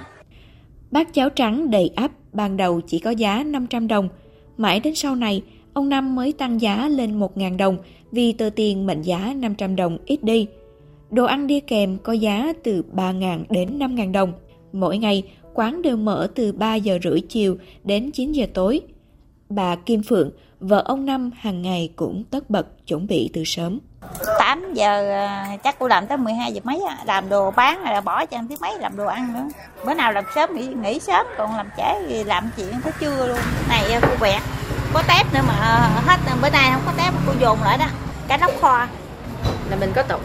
Bát 0.91 1.13
cháo 1.13 1.29
trắng 1.29 1.71
đầy 1.71 1.91
ắp 1.95 2.11
ban 2.33 2.57
đầu 2.57 2.81
chỉ 2.87 2.99
có 2.99 3.11
giá 3.11 3.43
500 3.43 3.87
đồng. 3.87 4.09
Mãi 4.57 4.79
đến 4.79 4.95
sau 4.95 5.15
này, 5.15 5.43
ông 5.73 5.89
Năm 5.89 6.15
mới 6.15 6.33
tăng 6.33 6.61
giá 6.61 6.87
lên 6.89 7.19
1.000 7.19 7.57
đồng 7.57 7.77
vì 8.11 8.33
tờ 8.33 8.49
tiền 8.55 8.85
mệnh 8.85 9.01
giá 9.01 9.33
500 9.35 9.75
đồng 9.75 9.97
ít 10.05 10.23
đi. 10.23 10.47
Đồ 11.09 11.25
ăn 11.25 11.47
đi 11.47 11.59
kèm 11.59 11.97
có 12.03 12.13
giá 12.13 12.53
từ 12.63 12.83
3.000 12.95 13.43
đến 13.49 13.79
5.000 13.79 14.11
đồng. 14.11 14.33
Mỗi 14.73 14.97
ngày, 14.97 15.23
quán 15.53 15.81
đều 15.81 15.97
mở 15.97 16.27
từ 16.35 16.51
3 16.51 16.75
giờ 16.75 16.99
rưỡi 17.03 17.21
chiều 17.29 17.57
đến 17.83 18.11
9 18.11 18.31
giờ 18.31 18.45
tối. 18.53 18.81
Bà 19.49 19.75
Kim 19.75 20.03
Phượng, 20.03 20.31
vợ 20.59 20.83
ông 20.85 21.05
Năm 21.05 21.31
hàng 21.37 21.61
ngày 21.61 21.89
cũng 21.95 22.23
tất 22.31 22.49
bật 22.49 22.87
chuẩn 22.87 23.07
bị 23.07 23.29
từ 23.33 23.43
sớm. 23.43 23.79
8 24.39 24.73
giờ 24.73 25.11
à, 25.11 25.57
chắc 25.63 25.79
cô 25.79 25.87
làm 25.87 26.07
tới 26.07 26.17
12 26.17 26.53
giờ 26.53 26.61
mấy 26.63 26.81
làm 27.05 27.29
đồ 27.29 27.51
bán 27.51 27.83
rồi 27.83 28.01
bỏ 28.01 28.25
cho 28.25 28.37
ăn 28.37 28.47
thứ 28.47 28.55
mấy 28.61 28.79
làm 28.79 28.97
đồ 28.97 29.05
ăn 29.05 29.33
nữa. 29.33 29.49
Bữa 29.85 29.93
nào 29.93 30.11
làm 30.11 30.23
sớm 30.35 30.49
nghỉ, 30.53 30.67
nghỉ 30.67 30.99
sớm 30.99 31.25
còn 31.37 31.55
làm 31.55 31.67
trễ 31.77 32.07
thì 32.07 32.23
làm 32.23 32.49
chuyện 32.57 32.73
tới 32.83 32.93
trưa 32.99 33.27
luôn. 33.27 33.37
Này 33.69 33.91
à, 33.91 33.99
cô 34.01 34.15
quẹt, 34.19 34.41
có 34.93 35.03
tép 35.07 35.33
nữa 35.33 35.41
mà 35.47 35.53
à, 35.53 36.01
hết 36.05 36.19
bữa 36.41 36.49
nay 36.49 36.71
không 36.73 36.81
có 36.85 36.91
tép 36.97 37.13
cô 37.27 37.33
dồn 37.41 37.61
lại 37.61 37.77
đó. 37.77 37.85
Cá 38.27 38.37
nóc 38.37 38.51
kho. 38.61 38.87
Là 39.69 39.75
mình 39.79 39.91
có 39.95 40.03
tổng 40.03 40.21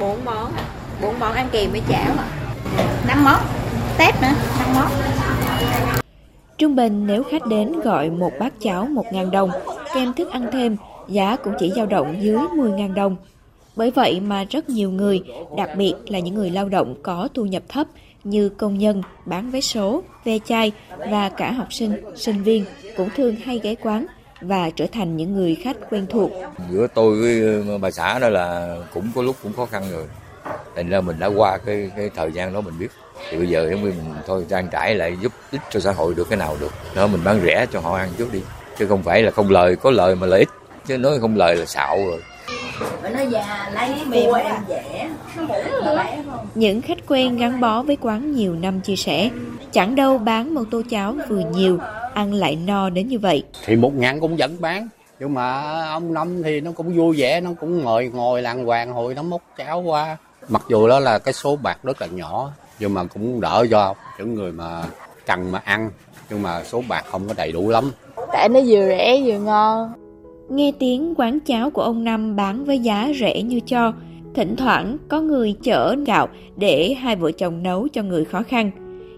4 0.00 0.24
món, 0.24 0.52
4 1.02 1.18
món 1.18 1.32
ăn 1.32 1.48
kèm 1.52 1.70
với 1.70 1.82
chảo 1.88 2.12
à. 2.18 2.26
5 3.06 3.24
món 3.24 3.59
tép 4.00 4.22
nữa, 4.22 4.28
năm 4.58 4.68
món. 4.74 4.90
Trung 6.58 6.76
bình 6.76 7.06
nếu 7.06 7.22
khách 7.22 7.46
đến 7.46 7.80
gọi 7.80 8.10
một 8.10 8.30
bát 8.40 8.52
cháo 8.60 8.86
1.000 8.86 9.30
đồng, 9.30 9.50
kèm 9.94 10.12
thức 10.12 10.30
ăn 10.30 10.46
thêm, 10.52 10.76
giá 11.08 11.36
cũng 11.36 11.54
chỉ 11.58 11.72
dao 11.76 11.86
động 11.86 12.16
dưới 12.20 12.36
10.000 12.36 12.94
đồng. 12.94 13.16
Bởi 13.76 13.90
vậy 13.90 14.20
mà 14.20 14.44
rất 14.50 14.68
nhiều 14.68 14.90
người, 14.90 15.22
đặc 15.56 15.70
biệt 15.76 15.94
là 16.08 16.18
những 16.18 16.34
người 16.34 16.50
lao 16.50 16.68
động 16.68 16.94
có 17.02 17.28
thu 17.34 17.44
nhập 17.44 17.62
thấp 17.68 17.86
như 18.24 18.48
công 18.48 18.78
nhân, 18.78 19.02
bán 19.26 19.50
vé 19.50 19.60
số, 19.60 20.02
ve 20.24 20.38
chai 20.44 20.72
và 21.10 21.28
cả 21.28 21.52
học 21.52 21.72
sinh, 21.72 21.92
sinh 22.16 22.42
viên 22.42 22.64
cũng 22.96 23.08
thường 23.16 23.36
hay 23.44 23.60
ghé 23.62 23.74
quán 23.74 24.06
và 24.40 24.70
trở 24.70 24.86
thành 24.92 25.16
những 25.16 25.32
người 25.34 25.54
khách 25.54 25.76
quen 25.90 26.06
thuộc. 26.10 26.30
Giữa 26.70 26.86
tôi 26.94 27.16
với 27.20 27.78
bà 27.78 27.90
xã 27.90 28.18
đó 28.18 28.28
là 28.28 28.76
cũng 28.94 29.08
có 29.14 29.22
lúc 29.22 29.36
cũng 29.42 29.52
khó 29.52 29.66
khăn 29.66 29.82
rồi. 29.92 30.04
Thành 30.76 30.88
ra 30.88 31.00
mình 31.00 31.16
đã 31.18 31.26
qua 31.26 31.58
cái 31.58 31.90
cái 31.96 32.10
thời 32.16 32.32
gian 32.32 32.52
đó 32.52 32.60
mình 32.60 32.78
biết. 32.78 32.88
Thì 33.30 33.38
bây 33.38 33.46
giờ 33.46 33.68
giống 33.70 33.84
như 33.84 33.86
mình 33.86 34.14
thôi 34.26 34.44
trang 34.48 34.68
trải 34.72 34.94
lại 34.94 35.16
giúp 35.20 35.32
ích 35.52 35.60
cho 35.70 35.80
xã 35.80 35.92
hội 35.92 36.14
được 36.14 36.28
cái 36.30 36.38
nào 36.38 36.56
được. 36.60 36.72
Đó 36.94 37.06
mình 37.06 37.20
bán 37.24 37.40
rẻ 37.44 37.66
cho 37.72 37.80
họ 37.80 37.96
ăn 37.96 38.08
trước 38.18 38.32
đi. 38.32 38.42
Chứ 38.78 38.86
không 38.86 39.02
phải 39.02 39.22
là 39.22 39.30
không 39.30 39.50
lời 39.50 39.76
có 39.76 39.90
lời 39.90 40.14
mà 40.14 40.26
lợi 40.26 40.38
ích. 40.38 40.48
Chứ 40.86 40.98
nói 40.98 41.18
không 41.20 41.36
lời 41.36 41.56
là 41.56 41.64
xạo 41.64 41.96
rồi. 42.06 42.20
Nó 43.02 43.20
già 43.30 43.70
lấy 43.74 44.04
mềm 44.06 44.30
dẻ. 44.68 45.10
Những 46.54 46.82
khách 46.82 46.98
quen 47.08 47.36
gắn 47.36 47.60
bó 47.60 47.82
với 47.82 47.96
quán 48.00 48.32
nhiều 48.32 48.54
năm 48.54 48.80
chia 48.80 48.96
sẻ 48.96 49.30
chẳng 49.72 49.94
đâu 49.94 50.18
bán 50.18 50.54
một 50.54 50.64
tô 50.70 50.82
cháo 50.90 51.14
vừa 51.28 51.42
nhiều 51.52 51.78
ăn 52.14 52.34
lại 52.34 52.56
no 52.56 52.90
đến 52.90 53.08
như 53.08 53.18
vậy. 53.18 53.44
Thì 53.64 53.76
một 53.76 53.94
ngàn 53.94 54.20
cũng 54.20 54.36
vẫn 54.36 54.56
bán 54.60 54.88
nhưng 55.20 55.34
mà 55.34 55.62
ông 55.88 56.14
năm 56.14 56.42
thì 56.42 56.60
nó 56.60 56.72
cũng 56.72 56.96
vui 56.96 57.16
vẻ 57.16 57.40
nó 57.40 57.50
cũng 57.60 57.80
ngồi 57.80 58.10
ngồi 58.14 58.42
làng 58.42 58.64
hoàng 58.64 58.92
hồi 58.92 59.14
nó 59.14 59.22
móc 59.22 59.42
cháo 59.56 59.80
qua 59.80 60.16
mặc 60.48 60.62
dù 60.68 60.88
đó 60.88 61.00
là 61.00 61.18
cái 61.18 61.34
số 61.34 61.56
bạc 61.56 61.78
rất 61.82 62.00
là 62.00 62.06
nhỏ 62.06 62.50
nhưng 62.78 62.94
mà 62.94 63.04
cũng 63.04 63.40
đỡ 63.40 63.66
cho 63.70 63.94
những 64.18 64.34
người 64.34 64.52
mà 64.52 64.82
cần 65.26 65.52
mà 65.52 65.58
ăn 65.58 65.90
nhưng 66.30 66.42
mà 66.42 66.64
số 66.64 66.82
bạc 66.88 67.04
không 67.10 67.28
có 67.28 67.34
đầy 67.36 67.52
đủ 67.52 67.68
lắm. 67.68 67.90
Tại 68.32 68.48
nó 68.48 68.60
vừa 68.60 68.88
rẻ 68.88 69.22
vừa 69.24 69.38
ngon. 69.38 69.92
Nghe 70.48 70.72
tiếng 70.78 71.14
quán 71.16 71.40
cháo 71.40 71.70
của 71.70 71.82
ông 71.82 72.04
năm 72.04 72.36
bán 72.36 72.64
với 72.64 72.78
giá 72.78 73.12
rẻ 73.20 73.42
như 73.42 73.60
cho 73.60 73.92
thỉnh 74.34 74.56
thoảng 74.56 74.96
có 75.08 75.20
người 75.20 75.56
chở 75.62 75.96
gạo 76.06 76.28
để 76.56 76.94
hai 77.00 77.16
vợ 77.16 77.32
chồng 77.32 77.62
nấu 77.62 77.88
cho 77.92 78.02
người 78.02 78.24
khó 78.24 78.42
khăn. 78.42 78.70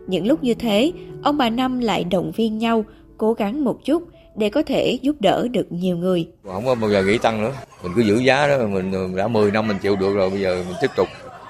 Những 0.07 0.26
lúc 0.26 0.43
như 0.43 0.55
thế 0.55 0.93
ông 1.23 1.37
bà 1.37 1.50
năm 1.50 1.79
lại 1.79 2.05
động 2.05 2.33
viên 2.37 2.59
nhau 2.59 2.85
cố 3.17 3.33
gắng 3.33 3.64
một 3.64 3.85
chút 3.85 4.02
để 4.37 4.51
có 4.51 4.62
thể 4.62 4.99
giúp 5.03 5.17
đỡ 5.21 5.49
được 5.51 5.73
nhiều 5.73 5.97
người. 5.97 6.29
Không 6.45 6.65
có 6.65 6.75
bao 6.75 6.91
giờ 6.91 7.03
nghĩ 7.03 7.19
tăng 7.19 7.43
nữa. 7.43 7.53
Mình 7.83 7.93
cứ 7.97 8.03
giữ 8.03 8.17
giá 8.17 8.47
đó 8.47 8.67
mình 8.67 9.17
đã 9.17 9.29
10 9.29 9.51
năm 9.51 9.69
mình 9.69 9.79
chịu 9.83 9.97
được 9.97 10.15
rồi 10.15 10.31
bây 10.31 10.41
giờ 10.41 10.65
mình 10.69 10.77
tiếp 10.81 10.91
tục. 10.97 11.09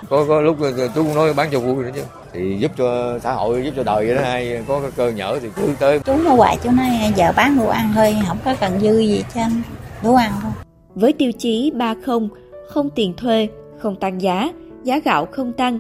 Có, 0.09 0.25
có 0.29 0.41
lúc 0.41 0.57
chú 0.95 1.05
cũng 1.05 1.15
nói 1.15 1.35
bán 1.35 1.49
cho 1.53 1.61
vui 1.61 1.85
nữa 1.85 1.91
chứ. 1.95 2.03
Thì 2.33 2.57
giúp 2.59 2.71
cho 2.77 3.19
xã 3.23 3.33
hội 3.33 3.63
giúp 3.65 3.73
cho 3.77 3.83
đời 3.83 4.07
vậy 4.07 4.15
đó 4.15 4.23
ai 4.23 4.63
có 4.69 4.81
cái 4.81 4.91
cơ 4.97 5.11
nhở 5.11 5.39
thì 5.43 5.49
cứ 5.57 5.75
tới. 5.81 6.01
Chú 6.01 6.13
nói 6.25 6.37
hoài 6.37 6.59
chú 6.63 6.71
nói 6.71 6.87
giờ 7.17 7.33
bán 7.37 7.57
đồ 7.59 7.67
ăn 7.67 7.93
thôi 7.95 8.17
không 8.29 8.39
có 8.45 8.55
cần 8.61 8.81
dư 8.81 8.99
gì 8.99 9.25
cho 9.35 9.41
anh 9.41 9.63
đồ 10.03 10.15
ăn 10.15 10.33
thôi. 10.43 10.53
Với 10.95 11.13
tiêu 11.13 11.33
chí 11.39 11.73
ba 11.75 11.95
không 12.05 12.29
không 12.69 12.91
tiền 12.91 13.15
thuê 13.17 13.49
không 13.79 13.97
tăng 13.97 14.23
giá 14.23 14.53
giá 14.85 14.99
gạo 14.99 15.27
không 15.27 15.53
tăng. 15.53 15.79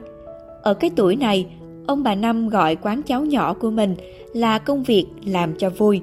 Ở 0.63 0.75
cái 0.75 0.91
tuổi 0.97 1.17
này 1.17 1.47
ông 1.87 2.03
bà 2.03 2.15
năm 2.15 2.49
gọi 2.49 2.77
quán 2.77 3.03
cháo 3.03 3.25
nhỏ 3.25 3.55
của 3.55 3.71
mình 3.71 3.97
là 4.33 4.59
công 4.59 4.83
việc 4.83 5.07
làm 5.25 5.59
cho 5.59 5.71
vui 5.71 6.01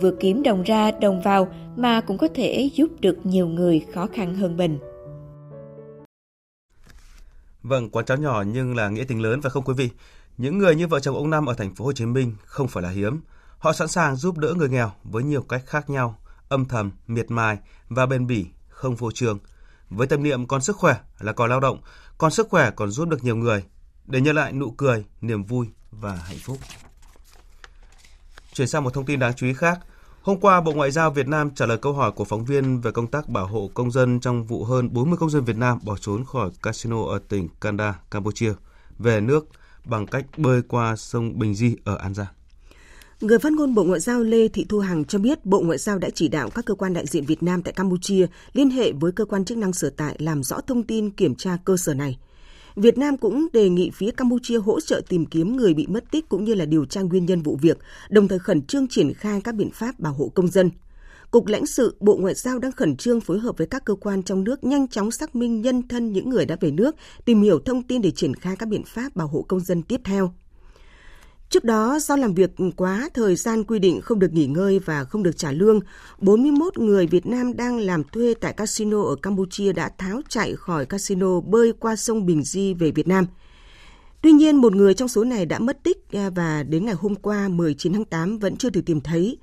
vừa 0.00 0.12
kiếm 0.20 0.42
đồng 0.42 0.62
ra 0.62 0.90
đồng 0.90 1.22
vào 1.22 1.48
mà 1.76 2.00
cũng 2.00 2.18
có 2.18 2.28
thể 2.34 2.70
giúp 2.74 2.88
được 3.00 3.26
nhiều 3.26 3.48
người 3.48 3.86
khó 3.94 4.06
khăn 4.14 4.34
hơn 4.34 4.56
mình 4.56 4.78
Vâng, 7.62 7.90
quán 7.90 8.04
cháo 8.04 8.16
nhỏ 8.16 8.44
nhưng 8.46 8.76
là 8.76 8.88
nghĩa 8.88 9.04
tình 9.04 9.22
lớn 9.22 9.40
và 9.40 9.50
không 9.50 9.64
quý 9.64 9.74
vị. 9.76 9.90
Những 10.38 10.58
người 10.58 10.74
như 10.74 10.86
vợ 10.86 11.00
chồng 11.00 11.16
ông 11.16 11.30
Năm 11.30 11.46
ở 11.46 11.54
thành 11.54 11.74
phố 11.74 11.84
Hồ 11.84 11.92
Chí 11.92 12.06
Minh 12.06 12.34
không 12.44 12.68
phải 12.68 12.82
là 12.82 12.90
hiếm. 12.90 13.20
Họ 13.58 13.72
sẵn 13.72 13.88
sàng 13.88 14.16
giúp 14.16 14.38
đỡ 14.38 14.54
người 14.56 14.68
nghèo 14.68 14.92
với 15.04 15.22
nhiều 15.22 15.42
cách 15.42 15.62
khác 15.66 15.90
nhau, 15.90 16.18
âm 16.48 16.64
thầm, 16.64 16.90
miệt 17.06 17.30
mài 17.30 17.58
và 17.88 18.06
bền 18.06 18.26
bỉ, 18.26 18.46
không 18.68 18.94
vô 18.94 19.10
trường. 19.14 19.38
Với 19.88 20.06
tâm 20.06 20.22
niệm 20.22 20.46
còn 20.46 20.60
sức 20.60 20.76
khỏe 20.76 20.96
là 21.20 21.32
còn 21.32 21.50
lao 21.50 21.60
động, 21.60 21.80
còn 22.18 22.30
sức 22.30 22.48
khỏe 22.50 22.70
còn 22.70 22.90
giúp 22.90 23.08
được 23.08 23.24
nhiều 23.24 23.36
người 23.36 23.64
để 24.06 24.20
nhận 24.20 24.36
lại 24.36 24.52
nụ 24.52 24.70
cười, 24.70 25.04
niềm 25.20 25.44
vui 25.44 25.66
và 25.90 26.14
hạnh 26.14 26.38
phúc. 26.42 26.58
Chuyển 28.58 28.68
sang 28.68 28.84
một 28.84 28.94
thông 28.94 29.04
tin 29.04 29.18
đáng 29.18 29.34
chú 29.34 29.46
ý 29.46 29.52
khác, 29.52 29.78
Hôm 30.22 30.40
qua, 30.40 30.60
Bộ 30.60 30.72
Ngoại 30.72 30.90
giao 30.90 31.10
Việt 31.10 31.28
Nam 31.28 31.50
trả 31.54 31.66
lời 31.66 31.78
câu 31.78 31.92
hỏi 31.92 32.12
của 32.12 32.24
phóng 32.24 32.44
viên 32.44 32.80
về 32.80 32.90
công 32.90 33.06
tác 33.06 33.28
bảo 33.28 33.46
hộ 33.46 33.70
công 33.74 33.90
dân 33.90 34.20
trong 34.20 34.44
vụ 34.44 34.64
hơn 34.64 34.88
40 34.92 35.16
công 35.20 35.30
dân 35.30 35.44
Việt 35.44 35.56
Nam 35.56 35.78
bỏ 35.84 35.96
trốn 36.00 36.24
khỏi 36.24 36.50
casino 36.62 37.04
ở 37.04 37.18
tỉnh 37.28 37.48
Kanda, 37.60 38.00
Campuchia, 38.10 38.52
về 38.98 39.20
nước 39.20 39.46
bằng 39.84 40.06
cách 40.06 40.24
bơi 40.36 40.62
qua 40.62 40.96
sông 40.96 41.38
Bình 41.38 41.54
Di 41.54 41.76
ở 41.84 41.96
An 41.96 42.14
Giang. 42.14 42.26
Người 43.20 43.38
phát 43.38 43.52
ngôn 43.52 43.74
Bộ 43.74 43.84
Ngoại 43.84 44.00
giao 44.00 44.20
Lê 44.20 44.48
Thị 44.48 44.66
Thu 44.68 44.78
Hằng 44.78 45.04
cho 45.04 45.18
biết 45.18 45.44
Bộ 45.44 45.60
Ngoại 45.60 45.78
giao 45.78 45.98
đã 45.98 46.10
chỉ 46.14 46.28
đạo 46.28 46.50
các 46.50 46.64
cơ 46.64 46.74
quan 46.74 46.94
đại 46.94 47.06
diện 47.06 47.24
Việt 47.24 47.42
Nam 47.42 47.62
tại 47.62 47.72
Campuchia 47.72 48.26
liên 48.52 48.70
hệ 48.70 48.92
với 48.92 49.12
cơ 49.12 49.24
quan 49.24 49.44
chức 49.44 49.58
năng 49.58 49.72
sở 49.72 49.90
tại 49.96 50.16
làm 50.18 50.42
rõ 50.42 50.60
thông 50.60 50.82
tin 50.82 51.10
kiểm 51.10 51.34
tra 51.34 51.56
cơ 51.64 51.76
sở 51.76 51.94
này. 51.94 52.18
Việt 52.76 52.98
Nam 52.98 53.16
cũng 53.16 53.46
đề 53.52 53.68
nghị 53.68 53.90
phía 53.90 54.10
Campuchia 54.10 54.58
hỗ 54.58 54.80
trợ 54.80 55.00
tìm 55.08 55.26
kiếm 55.26 55.56
người 55.56 55.74
bị 55.74 55.86
mất 55.86 56.04
tích 56.10 56.28
cũng 56.28 56.44
như 56.44 56.54
là 56.54 56.64
điều 56.64 56.84
tra 56.84 57.00
nguyên 57.00 57.26
nhân 57.26 57.42
vụ 57.42 57.58
việc, 57.62 57.78
đồng 58.10 58.28
thời 58.28 58.38
khẩn 58.38 58.62
trương 58.62 58.88
triển 58.88 59.14
khai 59.14 59.40
các 59.44 59.54
biện 59.54 59.70
pháp 59.70 60.00
bảo 60.00 60.12
hộ 60.12 60.28
công 60.34 60.48
dân. 60.48 60.70
Cục 61.30 61.46
lãnh 61.46 61.66
sự 61.66 61.96
Bộ 62.00 62.16
Ngoại 62.16 62.34
giao 62.34 62.58
đang 62.58 62.72
khẩn 62.72 62.96
trương 62.96 63.20
phối 63.20 63.38
hợp 63.38 63.58
với 63.58 63.66
các 63.66 63.84
cơ 63.84 63.94
quan 63.94 64.22
trong 64.22 64.44
nước 64.44 64.64
nhanh 64.64 64.88
chóng 64.88 65.10
xác 65.10 65.36
minh 65.36 65.60
nhân 65.60 65.88
thân 65.88 66.12
những 66.12 66.30
người 66.30 66.46
đã 66.46 66.56
về 66.60 66.70
nước, 66.70 66.96
tìm 67.24 67.42
hiểu 67.42 67.58
thông 67.58 67.82
tin 67.82 68.02
để 68.02 68.10
triển 68.10 68.34
khai 68.34 68.56
các 68.56 68.68
biện 68.68 68.82
pháp 68.86 69.16
bảo 69.16 69.28
hộ 69.28 69.44
công 69.48 69.60
dân 69.60 69.82
tiếp 69.82 70.00
theo. 70.04 70.32
Trước 71.50 71.64
đó, 71.64 71.98
do 72.00 72.16
làm 72.16 72.34
việc 72.34 72.50
quá 72.76 73.08
thời 73.14 73.36
gian 73.36 73.64
quy 73.64 73.78
định 73.78 74.00
không 74.00 74.18
được 74.18 74.32
nghỉ 74.32 74.46
ngơi 74.46 74.78
và 74.78 75.04
không 75.04 75.22
được 75.22 75.36
trả 75.36 75.52
lương, 75.52 75.80
41 76.18 76.78
người 76.78 77.06
Việt 77.06 77.26
Nam 77.26 77.56
đang 77.56 77.78
làm 77.78 78.04
thuê 78.04 78.34
tại 78.40 78.52
casino 78.52 79.02
ở 79.02 79.16
Campuchia 79.16 79.72
đã 79.72 79.90
tháo 79.98 80.20
chạy 80.28 80.56
khỏi 80.56 80.86
casino 80.86 81.40
bơi 81.40 81.72
qua 81.72 81.96
sông 81.96 82.26
Bình 82.26 82.42
Di 82.42 82.74
về 82.74 82.90
Việt 82.90 83.08
Nam. 83.08 83.26
Tuy 84.22 84.32
nhiên, 84.32 84.56
một 84.56 84.74
người 84.74 84.94
trong 84.94 85.08
số 85.08 85.24
này 85.24 85.46
đã 85.46 85.58
mất 85.58 85.82
tích 85.82 86.12
à, 86.12 86.30
và 86.34 86.62
đến 86.62 86.84
ngày 86.84 86.94
hôm 86.94 87.14
qua 87.14 87.48
19 87.48 87.92
tháng 87.92 88.04
8 88.04 88.38
vẫn 88.38 88.56
chưa 88.56 88.70
được 88.70 88.82
tìm 88.86 89.00
thấy. 89.00 89.38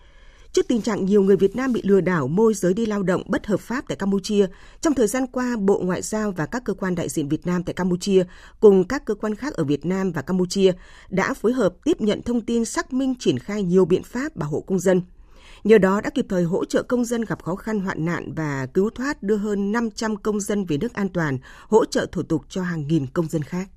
Trước 0.55 0.67
tình 0.67 0.81
trạng 0.81 1.05
nhiều 1.05 1.21
người 1.21 1.35
Việt 1.35 1.55
Nam 1.55 1.73
bị 1.73 1.81
lừa 1.83 2.01
đảo 2.01 2.27
môi 2.27 2.53
giới 2.53 2.73
đi 2.73 2.85
lao 2.85 3.03
động 3.03 3.21
bất 3.25 3.47
hợp 3.47 3.59
pháp 3.59 3.85
tại 3.87 3.95
Campuchia, 3.95 4.47
trong 4.81 4.93
thời 4.93 5.07
gian 5.07 5.27
qua, 5.27 5.55
Bộ 5.59 5.79
Ngoại 5.83 6.01
giao 6.01 6.31
và 6.31 6.45
các 6.45 6.63
cơ 6.65 6.73
quan 6.73 6.95
đại 6.95 7.09
diện 7.09 7.29
Việt 7.29 7.45
Nam 7.47 7.63
tại 7.63 7.73
Campuchia 7.73 8.23
cùng 8.59 8.87
các 8.87 9.05
cơ 9.05 9.15
quan 9.15 9.35
khác 9.35 9.53
ở 9.53 9.63
Việt 9.63 9.85
Nam 9.85 10.11
và 10.11 10.21
Campuchia 10.21 10.71
đã 11.09 11.33
phối 11.33 11.53
hợp 11.53 11.73
tiếp 11.83 12.01
nhận 12.01 12.21
thông 12.21 12.41
tin 12.41 12.65
xác 12.65 12.93
minh 12.93 13.13
triển 13.19 13.39
khai 13.39 13.63
nhiều 13.63 13.85
biện 13.85 14.03
pháp 14.03 14.35
bảo 14.35 14.49
hộ 14.49 14.61
công 14.61 14.79
dân. 14.79 15.01
Nhờ 15.63 15.77
đó 15.77 16.01
đã 16.01 16.09
kịp 16.09 16.25
thời 16.29 16.43
hỗ 16.43 16.65
trợ 16.65 16.83
công 16.83 17.05
dân 17.05 17.21
gặp 17.21 17.43
khó 17.43 17.55
khăn 17.55 17.79
hoạn 17.79 18.05
nạn 18.05 18.33
và 18.35 18.67
cứu 18.73 18.89
thoát 18.89 19.23
đưa 19.23 19.37
hơn 19.37 19.71
500 19.71 20.15
công 20.15 20.39
dân 20.39 20.65
về 20.65 20.77
nước 20.77 20.93
an 20.93 21.09
toàn, 21.09 21.37
hỗ 21.67 21.85
trợ 21.85 22.05
thủ 22.11 22.23
tục 22.23 22.41
cho 22.49 22.63
hàng 22.63 22.87
nghìn 22.87 23.07
công 23.07 23.27
dân 23.27 23.41
khác. 23.41 23.67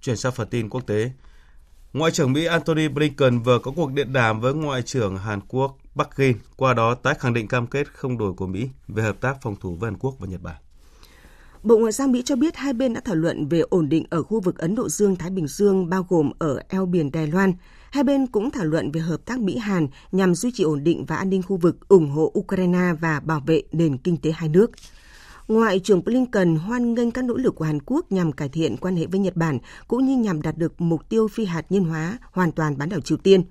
Chuyển 0.00 0.16
sang 0.16 0.32
phần 0.32 0.48
tin 0.48 0.68
quốc 0.68 0.86
tế. 0.86 1.10
Ngoại 1.92 2.12
trưởng 2.12 2.32
Mỹ 2.32 2.44
Antony 2.44 2.88
Blinken 2.88 3.38
vừa 3.38 3.58
có 3.58 3.70
cuộc 3.76 3.92
điện 3.92 4.12
đàm 4.12 4.40
với 4.40 4.54
Ngoại 4.54 4.82
trưởng 4.82 5.16
Hàn 5.16 5.40
Quốc 5.48 5.78
Bắc 5.94 6.16
Kinh, 6.16 6.36
qua 6.56 6.74
đó 6.74 6.94
tái 6.94 7.14
khẳng 7.18 7.34
định 7.34 7.48
cam 7.48 7.66
kết 7.66 7.92
không 7.92 8.18
đổi 8.18 8.32
của 8.32 8.46
Mỹ 8.46 8.68
về 8.88 9.02
hợp 9.02 9.20
tác 9.20 9.36
phòng 9.42 9.56
thủ 9.60 9.74
với 9.74 9.90
Hàn 9.90 9.98
Quốc 9.98 10.14
và 10.18 10.26
Nhật 10.26 10.42
Bản. 10.42 10.56
Bộ 11.62 11.78
Ngoại 11.78 11.92
giao 11.92 12.08
Mỹ 12.08 12.22
cho 12.24 12.36
biết 12.36 12.56
hai 12.56 12.72
bên 12.72 12.94
đã 12.94 13.00
thảo 13.04 13.14
luận 13.14 13.48
về 13.48 13.60
ổn 13.60 13.88
định 13.88 14.04
ở 14.10 14.22
khu 14.22 14.40
vực 14.40 14.58
Ấn 14.58 14.74
Độ 14.74 14.88
Dương-Thái 14.88 15.30
Bình 15.30 15.46
Dương 15.48 15.90
bao 15.90 16.06
gồm 16.08 16.30
ở 16.38 16.62
eo 16.68 16.86
biển 16.86 17.12
Đài 17.12 17.26
Loan. 17.26 17.52
Hai 17.90 18.04
bên 18.04 18.26
cũng 18.26 18.50
thảo 18.50 18.64
luận 18.64 18.90
về 18.90 19.00
hợp 19.00 19.24
tác 19.24 19.40
Mỹ-Hàn 19.40 19.88
nhằm 20.12 20.34
duy 20.34 20.50
trì 20.54 20.64
ổn 20.64 20.84
định 20.84 21.04
và 21.04 21.16
an 21.16 21.30
ninh 21.30 21.42
khu 21.42 21.56
vực, 21.56 21.88
ủng 21.88 22.10
hộ 22.10 22.32
Ukraine 22.38 22.92
và 23.00 23.20
bảo 23.20 23.40
vệ 23.46 23.62
nền 23.72 23.98
kinh 23.98 24.16
tế 24.16 24.32
hai 24.32 24.48
nước. 24.48 24.70
Ngoại 25.48 25.80
trưởng 25.80 26.04
Blinken 26.04 26.56
hoan 26.56 26.94
nghênh 26.94 27.10
các 27.10 27.24
nỗ 27.24 27.34
lực 27.34 27.54
của 27.54 27.64
Hàn 27.64 27.78
Quốc 27.86 28.12
nhằm 28.12 28.32
cải 28.32 28.48
thiện 28.48 28.76
quan 28.76 28.96
hệ 28.96 29.06
với 29.06 29.20
Nhật 29.20 29.36
Bản 29.36 29.58
cũng 29.88 30.06
như 30.06 30.16
nhằm 30.16 30.42
đạt 30.42 30.58
được 30.58 30.80
mục 30.80 31.08
tiêu 31.08 31.28
phi 31.28 31.44
hạt 31.44 31.62
nhân 31.70 31.84
hóa 31.84 32.18
hoàn 32.32 32.52
toàn 32.52 32.78
bán 32.78 32.88
đảo 32.88 33.00
Triều 33.00 33.18
Tiên. 33.18 33.42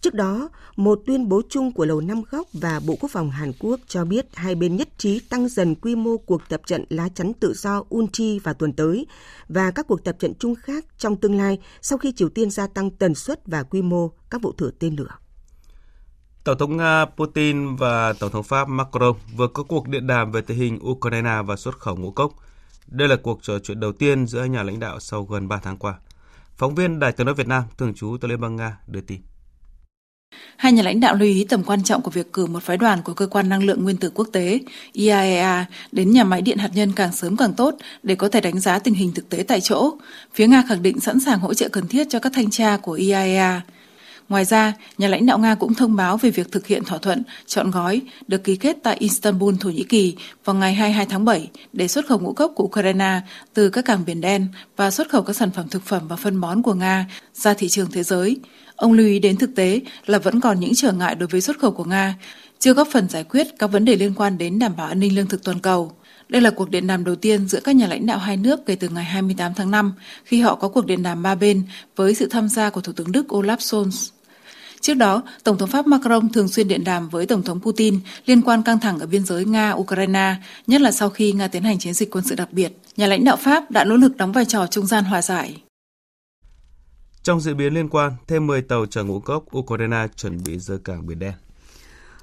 Trước 0.00 0.14
đó, 0.14 0.48
một 0.76 1.00
tuyên 1.06 1.28
bố 1.28 1.42
chung 1.48 1.72
của 1.72 1.84
Lầu 1.84 2.00
Năm 2.00 2.22
Góc 2.30 2.48
và 2.52 2.80
Bộ 2.86 2.96
Quốc 3.00 3.10
phòng 3.12 3.30
Hàn 3.30 3.52
Quốc 3.58 3.80
cho 3.88 4.04
biết 4.04 4.26
hai 4.34 4.54
bên 4.54 4.76
nhất 4.76 4.88
trí 4.98 5.20
tăng 5.20 5.48
dần 5.48 5.74
quy 5.74 5.94
mô 5.94 6.16
cuộc 6.16 6.42
tập 6.48 6.60
trận 6.66 6.84
lá 6.88 7.08
chắn 7.14 7.32
tự 7.40 7.52
do 7.56 7.84
Unchi 7.88 8.38
vào 8.38 8.54
tuần 8.54 8.72
tới 8.72 9.06
và 9.48 9.70
các 9.70 9.86
cuộc 9.88 10.04
tập 10.04 10.16
trận 10.18 10.32
chung 10.38 10.54
khác 10.54 10.84
trong 10.98 11.16
tương 11.16 11.36
lai 11.36 11.58
sau 11.82 11.98
khi 11.98 12.12
Triều 12.12 12.28
Tiên 12.28 12.50
gia 12.50 12.66
tăng 12.66 12.90
tần 12.90 13.14
suất 13.14 13.46
và 13.46 13.62
quy 13.62 13.82
mô 13.82 14.10
các 14.30 14.42
vụ 14.42 14.52
thử 14.52 14.70
tên 14.78 14.96
lửa. 14.96 15.25
Tổng 16.46 16.58
thống 16.58 16.76
Nga 16.76 17.04
Putin 17.04 17.76
và 17.76 18.12
Tổng 18.12 18.30
thống 18.30 18.42
Pháp 18.42 18.68
Macron 18.68 19.16
vừa 19.36 19.48
có 19.48 19.62
cuộc 19.62 19.88
điện 19.88 20.06
đàm 20.06 20.32
về 20.32 20.40
tình 20.40 20.58
hình 20.58 20.78
Ukraine 20.82 21.42
và 21.46 21.56
xuất 21.56 21.78
khẩu 21.78 21.96
ngũ 21.96 22.10
cốc. 22.10 22.32
Đây 22.86 23.08
là 23.08 23.16
cuộc 23.22 23.38
trò 23.42 23.58
chuyện 23.58 23.80
đầu 23.80 23.92
tiên 23.92 24.26
giữa 24.26 24.44
nhà 24.44 24.62
lãnh 24.62 24.80
đạo 24.80 25.00
sau 25.00 25.24
gần 25.24 25.48
3 25.48 25.58
tháng 25.62 25.76
qua. 25.76 25.94
Phóng 26.56 26.74
viên 26.74 26.98
Đài 26.98 27.12
tiếng 27.12 27.26
nói 27.26 27.34
Việt 27.34 27.48
Nam, 27.48 27.62
thường 27.78 27.94
trú 27.94 28.16
tại 28.20 28.28
Liên 28.28 28.40
bang 28.40 28.56
Nga, 28.56 28.78
đưa 28.86 29.00
tin. 29.00 29.20
Hai 30.56 30.72
nhà 30.72 30.82
lãnh 30.82 31.00
đạo 31.00 31.14
lưu 31.14 31.28
ý 31.28 31.46
tầm 31.48 31.64
quan 31.64 31.82
trọng 31.82 32.02
của 32.02 32.10
việc 32.10 32.32
cử 32.32 32.46
một 32.46 32.62
phái 32.62 32.76
đoàn 32.76 33.02
của 33.02 33.14
cơ 33.14 33.26
quan 33.26 33.48
năng 33.48 33.62
lượng 33.62 33.84
nguyên 33.84 33.96
tử 33.96 34.10
quốc 34.14 34.28
tế 34.32 34.60
IAEA 34.92 35.66
đến 35.92 36.10
nhà 36.10 36.24
máy 36.24 36.42
điện 36.42 36.58
hạt 36.58 36.70
nhân 36.74 36.92
càng 36.96 37.12
sớm 37.12 37.36
càng 37.36 37.52
tốt 37.52 37.74
để 38.02 38.14
có 38.14 38.28
thể 38.28 38.40
đánh 38.40 38.60
giá 38.60 38.78
tình 38.78 38.94
hình 38.94 39.12
thực 39.14 39.28
tế 39.28 39.44
tại 39.48 39.60
chỗ. 39.60 39.90
Phía 40.34 40.46
Nga 40.46 40.62
khẳng 40.68 40.82
định 40.82 41.00
sẵn 41.00 41.20
sàng 41.20 41.38
hỗ 41.38 41.54
trợ 41.54 41.68
cần 41.68 41.88
thiết 41.88 42.06
cho 42.10 42.18
các 42.18 42.32
thanh 42.34 42.50
tra 42.50 42.76
của 42.76 42.92
IAEA. 42.92 43.62
Ngoài 44.28 44.44
ra, 44.44 44.72
nhà 44.98 45.08
lãnh 45.08 45.26
đạo 45.26 45.38
Nga 45.38 45.54
cũng 45.54 45.74
thông 45.74 45.96
báo 45.96 46.16
về 46.16 46.30
việc 46.30 46.52
thực 46.52 46.66
hiện 46.66 46.84
thỏa 46.84 46.98
thuận 46.98 47.22
chọn 47.46 47.70
gói 47.70 48.00
được 48.28 48.44
ký 48.44 48.56
kết 48.56 48.76
tại 48.82 48.96
Istanbul, 48.96 49.54
Thổ 49.60 49.70
Nhĩ 49.70 49.82
Kỳ 49.82 50.16
vào 50.44 50.56
ngày 50.56 50.74
22 50.74 51.06
tháng 51.06 51.24
7 51.24 51.50
để 51.72 51.88
xuất 51.88 52.06
khẩu 52.06 52.18
ngũ 52.18 52.32
cốc 52.32 52.52
của 52.54 52.64
Ukraine 52.64 53.20
từ 53.54 53.70
các 53.70 53.84
cảng 53.84 54.04
Biển 54.06 54.20
Đen 54.20 54.46
và 54.76 54.90
xuất 54.90 55.08
khẩu 55.08 55.22
các 55.22 55.36
sản 55.36 55.50
phẩm 55.50 55.68
thực 55.68 55.84
phẩm 55.84 56.08
và 56.08 56.16
phân 56.16 56.40
bón 56.40 56.62
của 56.62 56.74
Nga 56.74 57.06
ra 57.34 57.54
thị 57.54 57.68
trường 57.68 57.90
thế 57.90 58.02
giới. 58.02 58.36
Ông 58.76 58.92
lưu 58.92 59.06
ý 59.06 59.18
đến 59.18 59.36
thực 59.36 59.50
tế 59.54 59.80
là 60.06 60.18
vẫn 60.18 60.40
còn 60.40 60.60
những 60.60 60.74
trở 60.74 60.92
ngại 60.92 61.14
đối 61.14 61.26
với 61.26 61.40
xuất 61.40 61.58
khẩu 61.58 61.70
của 61.70 61.84
Nga, 61.84 62.14
chưa 62.58 62.74
góp 62.74 62.88
phần 62.92 63.08
giải 63.08 63.24
quyết 63.24 63.46
các 63.58 63.66
vấn 63.66 63.84
đề 63.84 63.96
liên 63.96 64.14
quan 64.16 64.38
đến 64.38 64.58
đảm 64.58 64.72
bảo 64.76 64.86
an 64.86 65.00
ninh 65.00 65.14
lương 65.16 65.26
thực 65.26 65.44
toàn 65.44 65.58
cầu. 65.58 65.92
Đây 66.28 66.42
là 66.42 66.50
cuộc 66.50 66.70
điện 66.70 66.86
đàm 66.86 67.04
đầu 67.04 67.16
tiên 67.16 67.48
giữa 67.48 67.60
các 67.60 67.76
nhà 67.76 67.86
lãnh 67.86 68.06
đạo 68.06 68.18
hai 68.18 68.36
nước 68.36 68.66
kể 68.66 68.76
từ 68.76 68.88
ngày 68.88 69.04
28 69.04 69.54
tháng 69.54 69.70
5, 69.70 69.92
khi 70.24 70.40
họ 70.40 70.54
có 70.54 70.68
cuộc 70.68 70.86
điện 70.86 71.02
đàm 71.02 71.22
ba 71.22 71.34
bên 71.34 71.62
với 71.96 72.14
sự 72.14 72.26
tham 72.26 72.48
gia 72.48 72.70
của 72.70 72.80
Thủ 72.80 72.92
tướng 72.92 73.12
Đức 73.12 73.34
Olaf 73.34 73.56
Scholz. 73.56 74.15
Trước 74.80 74.94
đó, 74.94 75.22
Tổng 75.44 75.58
thống 75.58 75.68
Pháp 75.68 75.86
Macron 75.86 76.32
thường 76.32 76.48
xuyên 76.48 76.68
điện 76.68 76.84
đàm 76.84 77.08
với 77.08 77.26
Tổng 77.26 77.42
thống 77.42 77.60
Putin 77.60 78.00
liên 78.26 78.42
quan 78.42 78.62
căng 78.62 78.80
thẳng 78.80 78.98
ở 78.98 79.06
biên 79.06 79.24
giới 79.24 79.44
Nga-Ukraine, 79.44 80.34
nhất 80.66 80.80
là 80.80 80.92
sau 80.92 81.10
khi 81.10 81.32
Nga 81.32 81.48
tiến 81.48 81.62
hành 81.62 81.78
chiến 81.78 81.94
dịch 81.94 82.10
quân 82.10 82.24
sự 82.24 82.34
đặc 82.34 82.52
biệt. 82.52 82.72
Nhà 82.96 83.06
lãnh 83.06 83.24
đạo 83.24 83.36
Pháp 83.36 83.70
đã 83.70 83.84
nỗ 83.84 83.96
lực 83.96 84.16
đóng 84.16 84.32
vai 84.32 84.44
trò 84.44 84.66
trung 84.66 84.86
gian 84.86 85.04
hòa 85.04 85.22
giải. 85.22 85.62
Trong 87.22 87.40
diễn 87.40 87.56
biến 87.56 87.74
liên 87.74 87.88
quan, 87.88 88.12
thêm 88.26 88.46
10 88.46 88.62
tàu 88.62 88.86
chở 88.86 89.04
ngũ 89.04 89.20
cốc 89.20 89.56
Ukraine 89.56 90.06
chuẩn 90.16 90.44
bị 90.44 90.58
rời 90.58 90.78
cảng 90.84 91.06
Biển 91.06 91.18
Đen. 91.18 91.32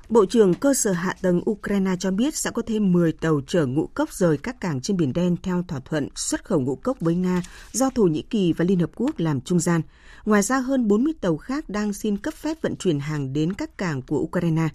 Bộ 0.10 0.26
trưởng 0.26 0.54
cơ 0.54 0.74
sở 0.74 0.92
hạ 0.92 1.16
tầng 1.22 1.42
Ukraine 1.50 1.96
cho 2.00 2.12
biết 2.12 2.36
sẽ 2.36 2.52
có 2.52 2.62
thêm 2.66 2.92
10 2.92 3.12
tàu 3.12 3.42
chở 3.48 3.66
ngũ 3.66 3.88
cốc 3.94 4.14
rời 4.14 4.38
các 4.38 4.62
cảng 4.62 4.82
trên 4.82 4.98
Biển 4.98 5.14
Đen 5.14 5.36
theo 5.44 5.64
thỏa 5.68 5.80
thuận 5.80 6.08
xuất 6.16 6.46
khẩu 6.46 6.60
ngũ 6.60 6.76
cốc 6.76 6.98
với 7.00 7.16
Nga 7.16 7.42
do 7.72 7.90
Thổ 7.90 8.04
Nhĩ 8.04 8.22
Kỳ 8.22 8.54
và 8.54 8.66
Liên 8.66 8.80
Hợp 8.80 8.90
Quốc 8.96 9.20
làm 9.20 9.42
trung 9.42 9.60
gian. 9.60 9.82
Ngoài 10.26 10.42
ra, 10.42 10.60
hơn 10.60 10.88
40 10.88 11.14
tàu 11.22 11.38
khác 11.38 11.70
đang 11.70 11.94
xin 11.94 12.18
cấp 12.18 12.34
phép 12.34 12.58
vận 12.62 12.76
chuyển 12.76 13.00
hàng 13.00 13.34
đến 13.34 13.54
các 13.54 13.78
cảng 13.78 14.02
của 14.02 14.18
Ukraine. 14.18 14.70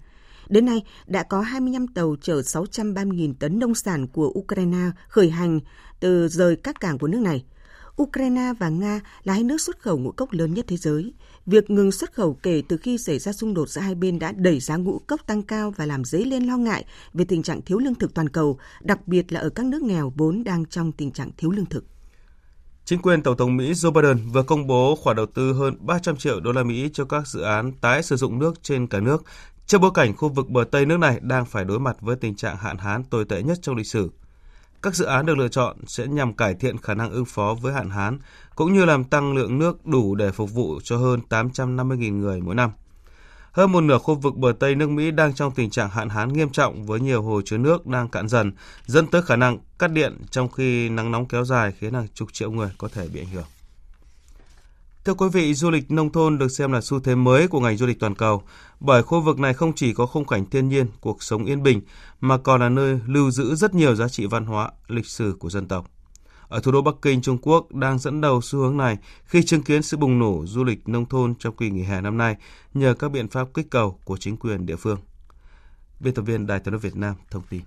Đến 0.49 0.65
nay, 0.65 0.83
đã 1.07 1.23
có 1.23 1.41
25 1.41 1.87
tàu 1.87 2.15
chở 2.21 2.41
630.000 2.41 3.33
tấn 3.39 3.59
nông 3.59 3.75
sản 3.75 4.07
của 4.07 4.27
Ukraine 4.27 4.91
khởi 5.07 5.29
hành 5.29 5.59
từ 5.99 6.27
rời 6.27 6.55
các 6.55 6.79
cảng 6.79 6.97
của 6.97 7.07
nước 7.07 7.21
này. 7.21 7.43
Ukraine 8.01 8.53
và 8.59 8.69
Nga 8.69 8.99
là 9.23 9.33
hai 9.33 9.43
nước 9.43 9.61
xuất 9.61 9.79
khẩu 9.79 9.97
ngũ 9.97 10.11
cốc 10.11 10.31
lớn 10.31 10.53
nhất 10.53 10.65
thế 10.67 10.77
giới. 10.77 11.13
Việc 11.45 11.69
ngừng 11.69 11.91
xuất 11.91 12.13
khẩu 12.13 12.33
kể 12.33 12.63
từ 12.67 12.77
khi 12.77 12.97
xảy 12.97 13.19
ra 13.19 13.33
xung 13.33 13.53
đột 13.53 13.69
giữa 13.69 13.81
hai 13.81 13.95
bên 13.95 14.19
đã 14.19 14.31
đẩy 14.31 14.59
giá 14.59 14.75
ngũ 14.75 14.99
cốc 15.07 15.27
tăng 15.27 15.43
cao 15.43 15.71
và 15.71 15.85
làm 15.85 16.03
dấy 16.03 16.25
lên 16.25 16.43
lo 16.43 16.57
ngại 16.57 16.85
về 17.13 17.25
tình 17.25 17.43
trạng 17.43 17.61
thiếu 17.61 17.77
lương 17.77 17.95
thực 17.95 18.13
toàn 18.13 18.29
cầu, 18.29 18.57
đặc 18.81 19.07
biệt 19.07 19.33
là 19.33 19.39
ở 19.39 19.49
các 19.49 19.65
nước 19.65 19.81
nghèo 19.81 20.13
vốn 20.17 20.43
đang 20.43 20.65
trong 20.65 20.91
tình 20.91 21.11
trạng 21.11 21.31
thiếu 21.37 21.51
lương 21.51 21.65
thực. 21.65 21.85
Chính 22.85 23.01
quyền 23.01 23.21
Tổng 23.21 23.37
thống 23.37 23.57
Mỹ 23.57 23.71
Joe 23.71 23.91
Biden 23.91 24.29
vừa 24.31 24.43
công 24.43 24.67
bố 24.67 24.95
khoản 24.95 25.15
đầu 25.15 25.25
tư 25.25 25.53
hơn 25.53 25.75
300 25.79 26.17
triệu 26.17 26.39
đô 26.39 26.51
la 26.51 26.63
Mỹ 26.63 26.89
cho 26.93 27.05
các 27.05 27.27
dự 27.27 27.41
án 27.41 27.71
tái 27.81 28.03
sử 28.03 28.15
dụng 28.15 28.39
nước 28.39 28.63
trên 28.63 28.87
cả 28.87 28.99
nước, 28.99 29.23
trong 29.65 29.81
bối 29.81 29.91
cảnh 29.93 30.17
khu 30.17 30.29
vực 30.29 30.49
bờ 30.49 30.63
Tây 30.71 30.85
nước 30.85 30.97
này 30.97 31.19
đang 31.21 31.45
phải 31.45 31.65
đối 31.65 31.79
mặt 31.79 31.97
với 32.01 32.15
tình 32.15 32.35
trạng 32.35 32.57
hạn 32.57 32.77
hán 32.77 33.03
tồi 33.03 33.25
tệ 33.25 33.43
nhất 33.43 33.57
trong 33.61 33.75
lịch 33.75 33.87
sử. 33.87 34.09
Các 34.81 34.95
dự 34.95 35.05
án 35.05 35.25
được 35.25 35.37
lựa 35.37 35.47
chọn 35.47 35.77
sẽ 35.87 36.07
nhằm 36.07 36.33
cải 36.33 36.53
thiện 36.53 36.77
khả 36.77 36.93
năng 36.93 37.11
ứng 37.11 37.25
phó 37.25 37.55
với 37.61 37.73
hạn 37.73 37.89
hán, 37.89 38.19
cũng 38.55 38.73
như 38.73 38.85
làm 38.85 39.03
tăng 39.03 39.33
lượng 39.33 39.59
nước 39.59 39.85
đủ 39.85 40.15
để 40.15 40.31
phục 40.31 40.53
vụ 40.53 40.79
cho 40.83 40.97
hơn 40.97 41.19
850.000 41.29 42.17
người 42.17 42.41
mỗi 42.41 42.55
năm. 42.55 42.71
Hơn 43.51 43.71
một 43.71 43.81
nửa 43.81 43.97
khu 43.97 44.15
vực 44.15 44.35
bờ 44.35 44.53
Tây 44.59 44.75
nước 44.75 44.89
Mỹ 44.89 45.11
đang 45.11 45.33
trong 45.33 45.51
tình 45.51 45.69
trạng 45.69 45.89
hạn 45.89 46.09
hán 46.09 46.33
nghiêm 46.33 46.49
trọng 46.49 46.85
với 46.85 46.99
nhiều 46.99 47.21
hồ 47.21 47.41
chứa 47.45 47.57
nước 47.57 47.87
đang 47.87 48.07
cạn 48.07 48.27
dần, 48.27 48.51
dẫn 48.85 49.07
tới 49.07 49.21
khả 49.21 49.35
năng 49.35 49.57
cắt 49.79 49.87
điện 49.87 50.17
trong 50.31 50.49
khi 50.49 50.89
nắng 50.89 51.11
nóng 51.11 51.25
kéo 51.25 51.45
dài 51.45 51.73
khiến 51.79 51.93
hàng 51.93 52.07
chục 52.13 52.33
triệu 52.33 52.51
người 52.51 52.69
có 52.77 52.87
thể 52.87 53.07
bị 53.13 53.19
ảnh 53.19 53.29
hưởng. 53.29 53.45
Thưa 55.05 55.13
quý 55.13 55.27
vị, 55.33 55.53
du 55.53 55.69
lịch 55.69 55.91
nông 55.91 56.11
thôn 56.11 56.37
được 56.37 56.51
xem 56.51 56.71
là 56.71 56.81
xu 56.81 56.99
thế 56.99 57.15
mới 57.15 57.47
của 57.47 57.59
ngành 57.59 57.77
du 57.77 57.85
lịch 57.85 57.99
toàn 57.99 58.15
cầu, 58.15 58.43
bởi 58.79 59.03
khu 59.03 59.21
vực 59.21 59.39
này 59.39 59.53
không 59.53 59.73
chỉ 59.75 59.93
có 59.93 60.05
khung 60.05 60.25
cảnh 60.25 60.45
thiên 60.45 60.69
nhiên, 60.69 60.87
cuộc 61.01 61.23
sống 61.23 61.45
yên 61.45 61.63
bình, 61.63 61.81
mà 62.21 62.37
còn 62.37 62.61
là 62.61 62.69
nơi 62.69 62.99
lưu 63.07 63.31
giữ 63.31 63.55
rất 63.55 63.75
nhiều 63.75 63.95
giá 63.95 64.07
trị 64.07 64.25
văn 64.25 64.45
hóa, 64.45 64.71
lịch 64.87 65.05
sử 65.05 65.35
của 65.39 65.49
dân 65.49 65.67
tộc. 65.67 65.91
Ở 66.47 66.59
thủ 66.59 66.71
đô 66.71 66.81
Bắc 66.81 66.95
Kinh, 67.01 67.21
Trung 67.21 67.37
Quốc 67.41 67.73
đang 67.73 67.99
dẫn 67.99 68.21
đầu 68.21 68.41
xu 68.41 68.59
hướng 68.59 68.77
này 68.77 68.97
khi 69.23 69.43
chứng 69.43 69.63
kiến 69.63 69.83
sự 69.83 69.97
bùng 69.97 70.19
nổ 70.19 70.45
du 70.45 70.63
lịch 70.63 70.89
nông 70.89 71.05
thôn 71.05 71.35
trong 71.39 71.55
kỳ 71.55 71.69
nghỉ 71.69 71.83
hè 71.83 72.01
năm 72.01 72.17
nay 72.17 72.35
nhờ 72.73 72.93
các 72.93 73.11
biện 73.11 73.27
pháp 73.27 73.47
kích 73.53 73.67
cầu 73.69 73.99
của 74.03 74.17
chính 74.17 74.37
quyền 74.37 74.65
địa 74.65 74.75
phương. 74.75 74.99
Biên 75.99 76.13
tập 76.13 76.21
viên 76.21 76.47
Đài 76.47 76.59
tiếng 76.59 76.71
nói 76.71 76.79
Việt 76.79 76.95
Nam 76.95 77.15
thông 77.31 77.43
tin. 77.49 77.61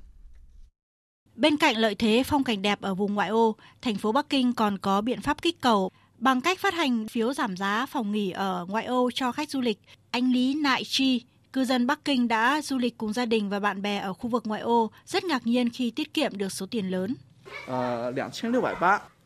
Bên 1.35 1.57
cạnh 1.57 1.77
lợi 1.77 1.95
thế 1.95 2.23
phong 2.27 2.45
cảnh 2.45 2.63
đẹp 2.63 2.81
ở 2.81 2.95
vùng 2.95 3.15
ngoại 3.15 3.29
ô, 3.29 3.57
thành 3.83 3.97
phố 3.97 4.13
Bắc 4.13 4.29
Kinh 4.29 4.53
còn 4.53 4.79
có 4.79 5.01
biện 5.01 5.21
pháp 5.21 5.43
kích 5.43 5.61
cầu 5.61 5.91
bằng 6.23 6.41
cách 6.41 6.59
phát 6.59 6.75
hành 6.75 7.09
phiếu 7.09 7.33
giảm 7.33 7.57
giá 7.57 7.87
phòng 7.87 8.13
nghỉ 8.13 8.31
ở 8.31 8.67
ngoại 8.69 8.85
ô 8.85 9.11
cho 9.15 9.33
khách 9.33 9.51
du 9.51 9.61
lịch. 9.61 9.79
Anh 10.11 10.33
Lý 10.33 10.55
Nại 10.55 10.85
Chi, 10.85 11.23
cư 11.53 11.65
dân 11.65 11.87
Bắc 11.87 12.05
Kinh 12.05 12.29
đã 12.29 12.63
du 12.63 12.79
lịch 12.79 12.99
cùng 12.99 13.13
gia 13.13 13.27
đình 13.27 13.49
và 13.49 13.61
bạn 13.61 13.83
bè 13.83 13.99
ở 13.99 14.13
khu 14.13 14.31
vực 14.31 14.43
ngoại 14.47 14.61
ô, 14.61 14.91
rất 15.07 15.25
ngạc 15.25 15.47
nhiên 15.47 15.71
khi 15.71 15.91
tiết 15.91 16.15
kiệm 16.15 16.39
được 16.39 16.53
số 16.53 16.67
tiền 16.67 16.91
lớn. 16.91 17.15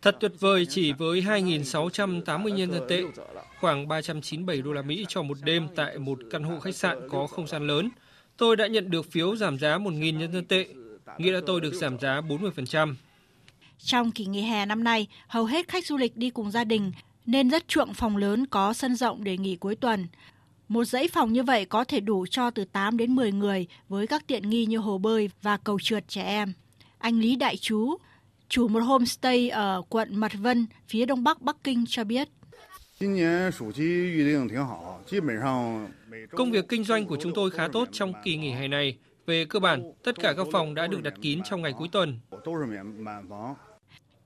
Thật 0.02 0.16
tuyệt 0.20 0.32
vời 0.40 0.66
chỉ 0.66 0.92
với 0.92 1.20
2.680 1.20 2.48
nhân 2.48 2.72
dân 2.72 2.82
tệ, 2.88 3.02
khoảng 3.60 3.88
397 3.88 4.62
đô 4.62 4.72
la 4.72 4.82
Mỹ 4.82 5.06
cho 5.08 5.22
một 5.22 5.38
đêm 5.42 5.68
tại 5.76 5.98
một 5.98 6.18
căn 6.30 6.42
hộ 6.42 6.60
khách 6.60 6.76
sạn 6.76 7.08
có 7.08 7.26
không 7.26 7.46
gian 7.46 7.66
lớn. 7.66 7.90
Tôi 8.36 8.56
đã 8.56 8.66
nhận 8.66 8.90
được 8.90 9.10
phiếu 9.10 9.36
giảm 9.36 9.58
giá 9.58 9.78
1.000 9.78 10.18
nhân 10.18 10.32
dân 10.32 10.44
tệ, 10.44 10.66
nghĩa 11.18 11.32
là 11.32 11.40
tôi 11.46 11.60
được 11.60 11.74
giảm 11.74 11.98
giá 11.98 12.20
40%. 12.20 12.94
Trong 13.78 14.10
kỳ 14.10 14.26
nghỉ 14.26 14.42
hè 14.42 14.66
năm 14.66 14.84
nay, 14.84 15.06
hầu 15.28 15.44
hết 15.44 15.68
khách 15.68 15.86
du 15.86 15.96
lịch 15.96 16.16
đi 16.16 16.30
cùng 16.30 16.50
gia 16.50 16.64
đình 16.64 16.92
nên 17.26 17.50
rất 17.50 17.68
chuộng 17.68 17.94
phòng 17.94 18.16
lớn 18.16 18.46
có 18.46 18.72
sân 18.72 18.96
rộng 18.96 19.24
để 19.24 19.36
nghỉ 19.36 19.56
cuối 19.56 19.74
tuần. 19.74 20.06
Một 20.68 20.84
dãy 20.84 21.08
phòng 21.08 21.32
như 21.32 21.42
vậy 21.42 21.64
có 21.64 21.84
thể 21.84 22.00
đủ 22.00 22.26
cho 22.26 22.50
từ 22.50 22.64
8 22.64 22.96
đến 22.96 23.14
10 23.14 23.32
người 23.32 23.66
với 23.88 24.06
các 24.06 24.26
tiện 24.26 24.50
nghi 24.50 24.66
như 24.66 24.78
hồ 24.78 24.98
bơi 24.98 25.30
và 25.42 25.56
cầu 25.56 25.78
trượt 25.82 26.08
trẻ 26.08 26.22
em. 26.22 26.52
Anh 26.98 27.20
Lý 27.20 27.36
Đại 27.36 27.56
Chú, 27.56 27.96
chủ 28.48 28.68
một 28.68 28.80
homestay 28.80 29.48
ở 29.48 29.82
quận 29.88 30.16
Mật 30.16 30.32
Vân, 30.34 30.66
phía 30.88 31.06
đông 31.06 31.24
bắc 31.24 31.42
Bắc 31.42 31.56
Kinh 31.64 31.84
cho 31.88 32.04
biết. 32.04 32.28
Công 36.30 36.50
việc 36.50 36.68
kinh 36.68 36.84
doanh 36.84 37.06
của 37.06 37.16
chúng 37.20 37.32
tôi 37.34 37.50
khá 37.50 37.68
tốt 37.68 37.88
trong 37.92 38.12
kỳ 38.24 38.36
nghỉ 38.36 38.50
hè 38.50 38.68
này. 38.68 38.98
Về 39.26 39.44
cơ 39.44 39.58
bản, 39.58 39.92
tất 40.04 40.18
cả 40.20 40.34
các 40.36 40.46
phòng 40.52 40.74
đã 40.74 40.86
được 40.86 41.02
đặt 41.02 41.14
kín 41.22 41.40
trong 41.50 41.62
ngày 41.62 41.72
cuối 41.78 41.88
tuần. 41.92 42.18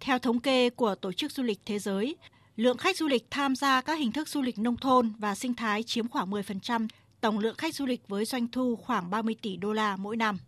Theo 0.01 0.19
thống 0.19 0.41
kê 0.41 0.71
của 0.71 0.95
Tổ 0.95 1.13
chức 1.13 1.33
Du 1.33 1.43
lịch 1.43 1.61
Thế 1.67 1.79
giới, 1.79 2.17
lượng 2.57 2.77
khách 2.77 2.97
du 2.97 3.09
lịch 3.09 3.27
tham 3.31 3.57
gia 3.57 3.81
các 3.81 3.99
hình 3.99 4.13
thức 4.13 4.29
du 4.29 4.43
lịch 4.43 4.59
nông 4.59 4.77
thôn 4.77 5.13
và 5.19 5.35
sinh 5.35 5.55
thái 5.55 5.83
chiếm 5.83 6.09
khoảng 6.09 6.31
10%, 6.31 6.89
tổng 7.21 7.39
lượng 7.39 7.55
khách 7.59 7.75
du 7.75 7.87
lịch 7.87 8.09
với 8.09 8.25
doanh 8.25 8.49
thu 8.49 8.77
khoảng 8.77 9.11
30 9.11 9.35
tỷ 9.43 9.57
đô 9.57 9.73
la 9.73 9.97
mỗi 9.97 10.17
năm. 10.17 10.39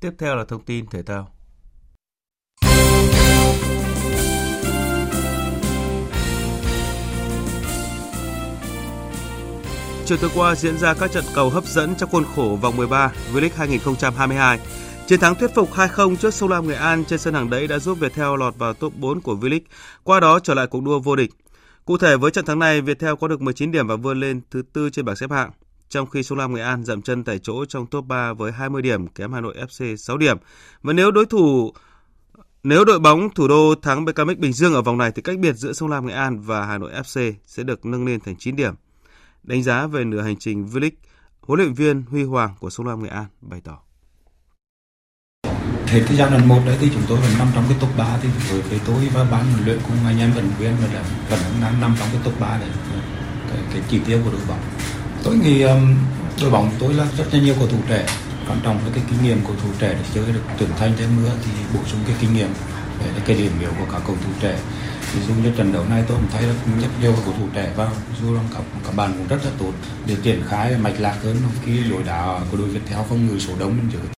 Tiếp 0.00 0.10
theo 0.18 0.36
là 0.36 0.44
thông 0.48 0.64
tin 0.64 0.86
thể 0.86 1.02
thao. 1.02 1.30
Chiều 10.06 10.18
tối 10.20 10.30
qua 10.34 10.54
diễn 10.54 10.78
ra 10.78 10.94
các 10.94 11.12
trận 11.12 11.24
cầu 11.34 11.50
hấp 11.50 11.64
dẫn 11.64 11.94
trong 11.98 12.10
khuôn 12.10 12.24
khổ 12.36 12.58
vòng 12.62 12.76
13 12.76 13.12
V-League 13.32 13.56
2022. 13.56 14.58
Chiến 15.08 15.20
thắng 15.20 15.34
thuyết 15.34 15.54
phục 15.54 15.72
2-0 15.72 16.16
trước 16.16 16.34
Sông 16.34 16.50
Lam 16.50 16.68
Nghệ 16.68 16.74
An 16.74 17.04
trên 17.04 17.18
sân 17.18 17.34
hàng 17.34 17.50
đẫy 17.50 17.66
đã 17.66 17.78
giúp 17.78 17.98
Viettel 18.00 18.38
lọt 18.38 18.56
vào 18.56 18.74
top 18.74 18.96
4 18.96 19.20
của 19.20 19.34
V-League, 19.34 19.60
qua 20.04 20.20
đó 20.20 20.38
trở 20.38 20.54
lại 20.54 20.66
cuộc 20.66 20.82
đua 20.82 20.98
vô 20.98 21.16
địch. 21.16 21.30
Cụ 21.84 21.98
thể 21.98 22.16
với 22.16 22.30
trận 22.30 22.44
thắng 22.44 22.58
này, 22.58 22.80
Viettel 22.80 23.14
có 23.20 23.28
được 23.28 23.40
19 23.40 23.72
điểm 23.72 23.86
và 23.86 23.96
vươn 23.96 24.20
lên 24.20 24.40
thứ 24.50 24.62
tư 24.72 24.90
trên 24.90 25.04
bảng 25.04 25.16
xếp 25.16 25.30
hạng, 25.30 25.50
trong 25.88 26.06
khi 26.06 26.22
Sông 26.22 26.38
Lam 26.38 26.54
Nghệ 26.54 26.62
An 26.62 26.84
dậm 26.84 27.02
chân 27.02 27.24
tại 27.24 27.38
chỗ 27.38 27.64
trong 27.64 27.86
top 27.86 28.04
3 28.04 28.32
với 28.32 28.52
20 28.52 28.82
điểm 28.82 29.06
kém 29.06 29.32
Hà 29.32 29.40
Nội 29.40 29.56
FC 29.68 29.96
6 29.96 30.16
điểm. 30.16 30.36
Và 30.82 30.92
nếu 30.92 31.10
đối 31.10 31.26
thủ 31.26 31.72
nếu 32.62 32.84
đội 32.84 32.98
bóng 32.98 33.30
thủ 33.34 33.48
đô 33.48 33.74
thắng 33.82 34.04
BKMX 34.04 34.38
Bình 34.38 34.52
Dương 34.52 34.74
ở 34.74 34.82
vòng 34.82 34.98
này 34.98 35.12
thì 35.14 35.22
cách 35.22 35.38
biệt 35.38 35.52
giữa 35.52 35.72
Sông 35.72 35.88
Lam 35.88 36.06
Nghệ 36.06 36.14
An 36.14 36.40
và 36.40 36.66
Hà 36.66 36.78
Nội 36.78 36.92
FC 36.92 37.32
sẽ 37.46 37.62
được 37.62 37.86
nâng 37.86 38.06
lên 38.06 38.20
thành 38.20 38.36
9 38.38 38.56
điểm. 38.56 38.74
Đánh 39.42 39.62
giá 39.62 39.86
về 39.86 40.04
nửa 40.04 40.22
hành 40.22 40.36
trình 40.36 40.66
V-League, 40.66 40.90
huấn 41.40 41.60
luyện 41.60 41.74
viên 41.74 42.02
Huy 42.02 42.22
Hoàng 42.22 42.54
của 42.60 42.70
Sông 42.70 42.86
Lam 42.86 43.02
Nghệ 43.02 43.08
An 43.08 43.26
bày 43.40 43.60
tỏ. 43.64 43.78
Hết 45.90 46.00
cái 46.08 46.16
giai 46.16 46.30
đoạn 46.30 46.48
một 46.48 46.60
đấy 46.66 46.76
thì 46.80 46.90
chúng 46.94 47.02
tôi 47.08 47.18
vẫn 47.18 47.30
nằm 47.38 47.48
trong 47.54 47.64
cái 47.68 47.76
top 47.80 47.96
3 47.96 48.04
thì 48.22 48.28
với 48.48 48.60
cái 48.70 48.80
tôi 48.86 49.08
và 49.14 49.24
ban 49.24 49.52
huấn 49.52 49.64
luyện 49.64 49.78
cùng 49.88 49.96
anh 50.06 50.18
em 50.18 50.32
vận 50.32 50.50
viên 50.58 50.70
là 50.70 51.02
vẫn 51.30 51.40
đang 51.62 51.80
nằm 51.80 51.94
trong 51.98 52.08
cái 52.12 52.20
top 52.24 52.40
3 52.40 52.48
đấy. 52.48 52.68
Cái, 53.50 53.58
cái 53.72 53.82
chỉ 53.88 53.98
tiêu 54.06 54.20
của 54.24 54.30
đội 54.30 54.40
bóng. 54.48 54.60
Tôi 55.24 55.36
nghĩ 55.36 55.62
um, 55.62 55.96
đội 56.40 56.50
bóng 56.50 56.70
tôi 56.78 56.94
là 56.94 57.06
rất 57.18 57.34
là 57.34 57.40
nhiều 57.40 57.54
cầu 57.58 57.68
thủ 57.68 57.78
trẻ. 57.88 58.06
Quan 58.48 58.60
trọng 58.62 58.78
với 58.78 58.92
cái 58.94 59.04
kinh 59.10 59.22
nghiệm 59.22 59.44
cầu 59.44 59.56
thủ 59.62 59.68
trẻ 59.78 59.88
để 59.92 60.04
chơi 60.14 60.32
được 60.32 60.42
trưởng 60.58 60.70
thành 60.78 60.92
thêm 60.98 61.08
nữa 61.22 61.32
thì 61.44 61.50
bổ 61.74 61.80
sung 61.86 62.00
cái 62.06 62.16
kinh 62.20 62.34
nghiệm. 62.34 62.48
Đấy 63.00 63.08
là 63.16 63.22
cái 63.26 63.36
điểm 63.36 63.52
yếu 63.60 63.70
của 63.78 63.86
các 63.92 64.02
cầu 64.06 64.16
thủ 64.24 64.30
trẻ. 64.40 64.58
Ví 65.14 65.20
dụ 65.28 65.34
như 65.34 65.50
trận 65.56 65.72
đấu 65.72 65.84
này 65.90 66.04
tôi 66.08 66.16
cũng 66.16 66.30
thấy 66.32 66.42
là 66.42 66.54
rất 66.80 66.90
nhiều 67.00 67.14
cầu 67.24 67.34
thủ 67.38 67.48
trẻ 67.54 67.72
vào 67.76 67.90
dù 68.22 68.34
là 68.34 68.40
các, 68.54 68.62
các 68.84 68.96
bạn 68.96 69.12
cũng 69.16 69.28
rất 69.28 69.44
là 69.44 69.50
tốt 69.58 69.72
để 70.06 70.16
triển 70.22 70.42
khai 70.48 70.74
mạch 70.78 71.00
lạc 71.00 71.16
hơn 71.22 71.36
khi 71.64 71.78
lối 71.78 72.02
đá 72.02 72.40
của 72.50 72.56
đội 72.56 72.68
theo 72.86 73.04
không 73.08 73.26
người 73.26 73.40
số 73.40 73.52
đông 73.58 73.70
bên 73.76 73.90
dưới 73.92 74.17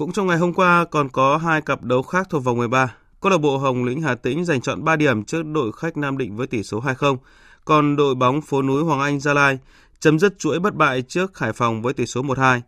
cũng 0.00 0.12
trong 0.12 0.26
ngày 0.26 0.38
hôm 0.38 0.54
qua 0.54 0.84
còn 0.90 1.08
có 1.08 1.36
hai 1.36 1.60
cặp 1.60 1.82
đấu 1.82 2.02
khác 2.02 2.26
thuộc 2.30 2.44
vòng 2.44 2.58
13. 2.58 2.94
Câu 3.20 3.30
lạc 3.30 3.38
bộ 3.38 3.58
Hồng 3.58 3.84
Lĩnh 3.84 4.02
Hà 4.02 4.14
Tĩnh 4.14 4.44
giành 4.44 4.60
chọn 4.60 4.84
3 4.84 4.96
điểm 4.96 5.24
trước 5.24 5.42
đội 5.46 5.72
khách 5.72 5.96
Nam 5.96 6.18
Định 6.18 6.36
với 6.36 6.46
tỷ 6.46 6.62
số 6.62 6.80
2-0. 6.80 7.16
Còn 7.64 7.96
đội 7.96 8.14
bóng 8.14 8.40
phố 8.40 8.62
núi 8.62 8.84
Hoàng 8.84 9.00
Anh 9.00 9.20
Gia 9.20 9.34
Lai 9.34 9.58
chấm 9.98 10.18
dứt 10.18 10.38
chuỗi 10.38 10.60
bất 10.60 10.74
bại 10.74 11.02
trước 11.02 11.38
Hải 11.38 11.52
Phòng 11.52 11.82
với 11.82 11.92
tỷ 11.92 12.06
số 12.06 12.22
1-2. 12.22 12.60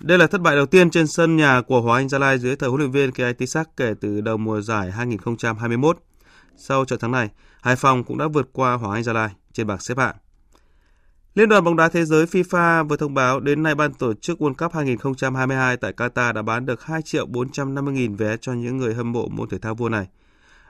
Đây 0.00 0.18
là 0.18 0.26
thất 0.26 0.40
bại 0.40 0.56
đầu 0.56 0.66
tiên 0.66 0.90
trên 0.90 1.06
sân 1.06 1.36
nhà 1.36 1.62
của 1.66 1.80
Hoàng 1.80 1.96
Anh 1.96 2.08
Gia 2.08 2.18
Lai 2.18 2.38
dưới 2.38 2.56
thời 2.56 2.68
huấn 2.68 2.80
luyện 2.80 2.90
viên 2.90 3.12
Kiai 3.12 3.34
Tisak 3.34 3.76
kể 3.76 3.94
từ 4.00 4.20
đầu 4.20 4.36
mùa 4.36 4.60
giải 4.60 4.90
2021. 4.90 5.98
Sau 6.56 6.84
trận 6.84 6.98
thắng 6.98 7.12
này, 7.12 7.28
Hải 7.62 7.76
Phòng 7.76 8.04
cũng 8.04 8.18
đã 8.18 8.28
vượt 8.28 8.48
qua 8.52 8.74
Hoàng 8.74 8.92
Anh 8.92 9.02
Gia 9.02 9.12
Lai 9.12 9.30
trên 9.52 9.66
bảng 9.66 9.80
xếp 9.80 9.98
hạng. 9.98 10.14
Liên 11.34 11.48
đoàn 11.48 11.64
bóng 11.64 11.76
đá 11.76 11.88
thế 11.88 12.04
giới 12.04 12.26
FIFA 12.26 12.88
vừa 12.88 12.96
thông 12.96 13.14
báo 13.14 13.40
đến 13.40 13.62
nay 13.62 13.74
ban 13.74 13.94
tổ 13.94 14.14
chức 14.14 14.42
World 14.42 14.54
Cup 14.54 14.72
2022 14.72 15.76
tại 15.76 15.92
Qatar 15.96 16.32
đã 16.32 16.42
bán 16.42 16.66
được 16.66 16.84
2 16.84 17.02
triệu 17.02 17.26
450 17.26 17.94
nghìn 17.94 18.16
vé 18.16 18.36
cho 18.36 18.52
những 18.52 18.76
người 18.76 18.94
hâm 18.94 19.12
mộ 19.12 19.28
môn 19.28 19.48
thể 19.48 19.58
thao 19.58 19.74
vua 19.74 19.88
này. 19.88 20.08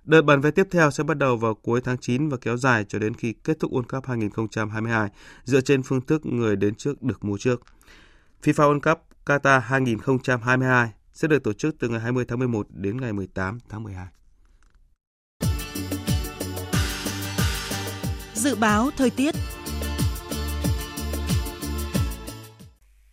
Đợt 0.05 0.23
bán 0.23 0.41
vé 0.41 0.51
tiếp 0.51 0.69
theo 0.71 0.91
sẽ 0.91 1.05
bắt 1.05 1.19
đầu 1.19 1.37
vào 1.37 1.55
cuối 1.55 1.81
tháng 1.85 1.99
9 1.99 2.29
và 2.29 2.37
kéo 2.41 2.57
dài 2.57 2.85
cho 2.89 2.99
đến 2.99 3.15
khi 3.15 3.35
kết 3.45 3.61
thúc 3.61 3.73
World 3.73 3.83
Cup 3.83 4.07
2022 4.07 5.09
dựa 5.45 5.61
trên 5.61 5.83
phương 5.83 6.01
thức 6.01 6.27
người 6.27 6.57
đến 6.57 6.75
trước 6.75 7.03
được 7.03 7.25
mua 7.25 7.39
trước. 7.39 7.63
FIFA 8.43 8.53
World 8.55 8.81
Cup 8.81 8.99
Qatar 9.27 9.61
2022 9.61 10.91
sẽ 11.13 11.29
được 11.29 11.45
tổ 11.45 11.53
chức 11.53 11.77
từ 11.79 11.89
ngày 11.89 12.01
20 12.01 12.25
tháng 12.29 12.39
11 12.39 12.67
đến 12.71 13.01
ngày 13.01 13.13
18 13.13 13.59
tháng 13.69 13.83
12. 13.83 14.07
Dự 18.35 18.55
báo 18.55 18.91
thời 18.97 19.11
tiết 19.11 19.35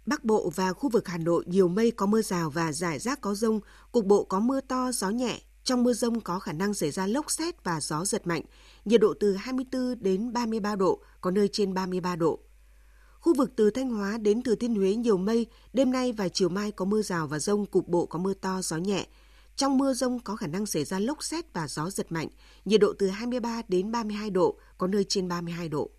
Bắc 0.07 0.23
Bộ 0.23 0.51
và 0.55 0.73
khu 0.73 0.89
vực 0.89 1.07
Hà 1.07 1.17
Nội 1.17 1.43
nhiều 1.47 1.67
mây 1.67 1.91
có 1.91 2.05
mưa 2.05 2.21
rào 2.21 2.49
và 2.49 2.71
rải 2.71 2.99
rác 2.99 3.21
có 3.21 3.35
rông, 3.35 3.59
cục 3.91 4.05
bộ 4.05 4.23
có 4.23 4.39
mưa 4.39 4.61
to, 4.61 4.91
gió 4.91 5.09
nhẹ. 5.09 5.41
Trong 5.63 5.83
mưa 5.83 5.93
rông 5.93 6.21
có 6.21 6.39
khả 6.39 6.53
năng 6.53 6.73
xảy 6.73 6.91
ra 6.91 7.07
lốc 7.07 7.31
xét 7.31 7.63
và 7.63 7.81
gió 7.81 8.05
giật 8.05 8.27
mạnh, 8.27 8.41
nhiệt 8.85 9.01
độ 9.01 9.13
từ 9.19 9.33
24 9.33 9.95
đến 9.99 10.33
33 10.33 10.75
độ, 10.75 10.99
có 11.21 11.31
nơi 11.31 11.47
trên 11.47 11.73
33 11.73 12.15
độ. 12.15 12.39
Khu 13.19 13.33
vực 13.33 13.51
từ 13.55 13.69
Thanh 13.69 13.89
Hóa 13.89 14.17
đến 14.17 14.41
Thừa 14.41 14.55
Thiên 14.55 14.75
Huế 14.75 14.95
nhiều 14.95 15.17
mây, 15.17 15.45
đêm 15.73 15.91
nay 15.91 16.11
và 16.11 16.29
chiều 16.29 16.49
mai 16.49 16.71
có 16.71 16.85
mưa 16.85 17.01
rào 17.01 17.27
và 17.27 17.39
rông, 17.39 17.65
cục 17.65 17.87
bộ 17.87 18.05
có 18.05 18.19
mưa 18.19 18.33
to, 18.33 18.61
gió 18.61 18.77
nhẹ. 18.77 19.07
Trong 19.55 19.77
mưa 19.77 19.93
rông 19.93 20.19
có 20.19 20.35
khả 20.35 20.47
năng 20.47 20.65
xảy 20.65 20.85
ra 20.85 20.99
lốc 20.99 21.23
xét 21.23 21.53
và 21.53 21.67
gió 21.67 21.89
giật 21.89 22.11
mạnh, 22.11 22.27
nhiệt 22.65 22.81
độ 22.81 22.93
từ 22.99 23.07
23 23.07 23.61
đến 23.67 23.91
32 23.91 24.29
độ, 24.29 24.57
có 24.77 24.87
nơi 24.87 25.03
trên 25.03 25.27
32 25.27 25.69
độ. 25.69 25.89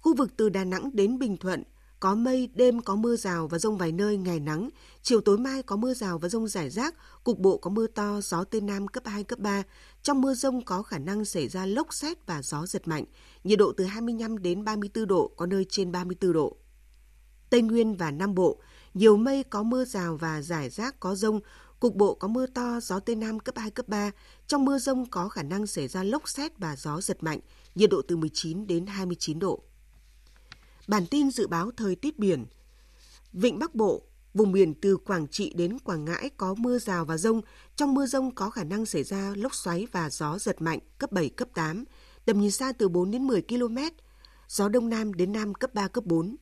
Khu 0.00 0.14
vực 0.14 0.36
từ 0.36 0.48
Đà 0.48 0.64
Nẵng 0.64 0.90
đến 0.92 1.18
Bình 1.18 1.36
Thuận, 1.36 1.62
có 2.00 2.14
mây, 2.14 2.48
đêm 2.54 2.80
có 2.80 2.96
mưa 2.96 3.16
rào 3.16 3.48
và 3.48 3.58
rông 3.58 3.78
vài 3.78 3.92
nơi, 3.92 4.16
ngày 4.16 4.40
nắng. 4.40 4.68
Chiều 5.02 5.20
tối 5.20 5.38
mai 5.38 5.62
có 5.62 5.76
mưa 5.76 5.94
rào 5.94 6.18
và 6.18 6.28
rông 6.28 6.48
rải 6.48 6.70
rác, 6.70 6.94
cục 7.24 7.38
bộ 7.38 7.58
có 7.58 7.70
mưa 7.70 7.86
to, 7.86 8.20
gió 8.20 8.44
Tây 8.44 8.60
Nam 8.60 8.88
cấp 8.88 9.02
2, 9.06 9.24
cấp 9.24 9.38
3. 9.38 9.62
Trong 10.02 10.20
mưa 10.20 10.34
rông 10.34 10.64
có 10.64 10.82
khả 10.82 10.98
năng 10.98 11.24
xảy 11.24 11.48
ra 11.48 11.66
lốc 11.66 11.94
xét 11.94 12.26
và 12.26 12.42
gió 12.42 12.66
giật 12.66 12.88
mạnh. 12.88 13.04
Nhiệt 13.44 13.58
độ 13.58 13.72
từ 13.76 13.84
25 13.84 14.38
đến 14.38 14.64
34 14.64 15.06
độ, 15.06 15.30
có 15.36 15.46
nơi 15.46 15.66
trên 15.68 15.92
34 15.92 16.32
độ. 16.32 16.56
Tây 17.50 17.62
Nguyên 17.62 17.96
và 17.96 18.10
Nam 18.10 18.34
Bộ, 18.34 18.58
nhiều 18.94 19.16
mây 19.16 19.42
có 19.42 19.62
mưa 19.62 19.84
rào 19.84 20.16
và 20.16 20.42
rải 20.42 20.70
rác 20.70 21.00
có 21.00 21.14
rông, 21.14 21.40
cục 21.80 21.94
bộ 21.94 22.14
có 22.14 22.28
mưa 22.28 22.46
to, 22.46 22.80
gió 22.82 23.00
Tây 23.00 23.16
Nam 23.16 23.40
cấp 23.40 23.54
2, 23.58 23.70
cấp 23.70 23.88
3. 23.88 24.10
Trong 24.46 24.64
mưa 24.64 24.78
rông 24.78 25.10
có 25.10 25.28
khả 25.28 25.42
năng 25.42 25.66
xảy 25.66 25.88
ra 25.88 26.02
lốc 26.02 26.28
xét 26.28 26.58
và 26.58 26.76
gió 26.76 27.00
giật 27.00 27.22
mạnh, 27.22 27.40
nhiệt 27.74 27.90
độ 27.90 28.02
từ 28.08 28.16
19 28.16 28.66
đến 28.66 28.86
29 28.86 29.38
độ. 29.38 29.62
Bản 30.90 31.06
tin 31.06 31.30
dự 31.30 31.46
báo 31.46 31.70
thời 31.76 31.94
tiết 31.94 32.18
biển. 32.18 32.46
Vịnh 33.32 33.58
Bắc 33.58 33.74
Bộ, 33.74 34.02
vùng 34.34 34.52
biển 34.52 34.74
từ 34.74 34.96
Quảng 34.96 35.28
Trị 35.28 35.52
đến 35.56 35.78
Quảng 35.78 36.04
Ngãi 36.04 36.30
có 36.36 36.54
mưa 36.54 36.78
rào 36.78 37.04
và 37.04 37.16
rông. 37.16 37.40
Trong 37.76 37.94
mưa 37.94 38.06
rông 38.06 38.34
có 38.34 38.50
khả 38.50 38.64
năng 38.64 38.86
xảy 38.86 39.02
ra 39.02 39.32
lốc 39.36 39.54
xoáy 39.54 39.86
và 39.92 40.10
gió 40.10 40.38
giật 40.38 40.62
mạnh 40.62 40.78
cấp 40.98 41.12
7, 41.12 41.28
cấp 41.28 41.48
8. 41.54 41.84
Tầm 42.24 42.40
nhìn 42.40 42.50
xa 42.50 42.72
từ 42.72 42.88
4 42.88 43.10
đến 43.10 43.26
10 43.26 43.42
km. 43.42 43.76
Gió 44.48 44.68
Đông 44.68 44.88
Nam 44.88 45.14
đến 45.14 45.32
Nam 45.32 45.54
cấp 45.54 45.74
3, 45.74 45.88
cấp 45.88 46.04
4. 46.06 46.36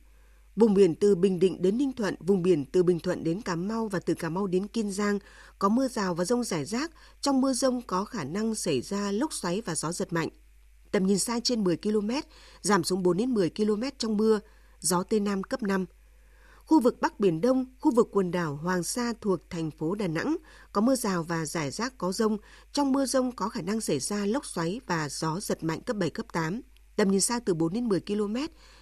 Vùng 0.55 0.73
biển 0.73 0.95
từ 0.95 1.15
Bình 1.15 1.39
Định 1.39 1.61
đến 1.61 1.77
Ninh 1.77 1.93
Thuận, 1.93 2.15
vùng 2.19 2.41
biển 2.41 2.65
từ 2.65 2.83
Bình 2.83 2.99
Thuận 2.99 3.23
đến 3.23 3.41
Cà 3.41 3.55
Mau 3.55 3.87
và 3.87 3.99
từ 3.99 4.13
Cà 4.13 4.29
Mau 4.29 4.47
đến 4.47 4.67
Kiên 4.67 4.91
Giang 4.91 5.19
có 5.59 5.69
mưa 5.69 5.87
rào 5.87 6.15
và 6.15 6.25
rông 6.25 6.43
rải 6.43 6.65
rác. 6.65 6.91
Trong 7.21 7.41
mưa 7.41 7.53
rông 7.53 7.81
có 7.81 8.05
khả 8.05 8.23
năng 8.23 8.55
xảy 8.55 8.81
ra 8.81 9.11
lốc 9.11 9.33
xoáy 9.33 9.61
và 9.61 9.75
gió 9.75 9.91
giật 9.91 10.13
mạnh 10.13 10.29
tầm 10.91 11.05
nhìn 11.05 11.19
xa 11.19 11.39
trên 11.43 11.63
10 11.63 11.77
km, 11.77 12.09
giảm 12.61 12.83
xuống 12.83 13.03
4 13.03 13.17
đến 13.17 13.33
10 13.33 13.49
km 13.49 13.83
trong 13.97 14.17
mưa, 14.17 14.39
gió 14.79 15.03
Tây 15.03 15.19
Nam 15.19 15.43
cấp 15.43 15.63
5. 15.63 15.85
Khu 16.65 16.79
vực 16.79 17.01
Bắc 17.01 17.19
Biển 17.19 17.41
Đông, 17.41 17.65
khu 17.79 17.91
vực 17.91 18.09
quần 18.11 18.31
đảo 18.31 18.55
Hoàng 18.55 18.83
Sa 18.83 19.13
thuộc 19.21 19.39
thành 19.49 19.71
phố 19.71 19.95
Đà 19.95 20.07
Nẵng 20.07 20.37
có 20.71 20.81
mưa 20.81 20.95
rào 20.95 21.23
và 21.23 21.45
rải 21.45 21.71
rác 21.71 21.97
có 21.97 22.11
rông. 22.11 22.37
Trong 22.71 22.91
mưa 22.91 23.05
rông 23.05 23.31
có 23.31 23.49
khả 23.49 23.61
năng 23.61 23.81
xảy 23.81 23.99
ra 23.99 24.25
lốc 24.25 24.45
xoáy 24.45 24.81
và 24.87 25.09
gió 25.09 25.39
giật 25.39 25.63
mạnh 25.63 25.81
cấp 25.81 25.95
7, 25.95 26.09
cấp 26.09 26.25
8. 26.33 26.61
Tầm 26.95 27.11
nhìn 27.11 27.21
xa 27.21 27.39
từ 27.45 27.53
4 27.53 27.73
đến 27.73 27.87
10 27.87 27.99
km, 27.99 28.35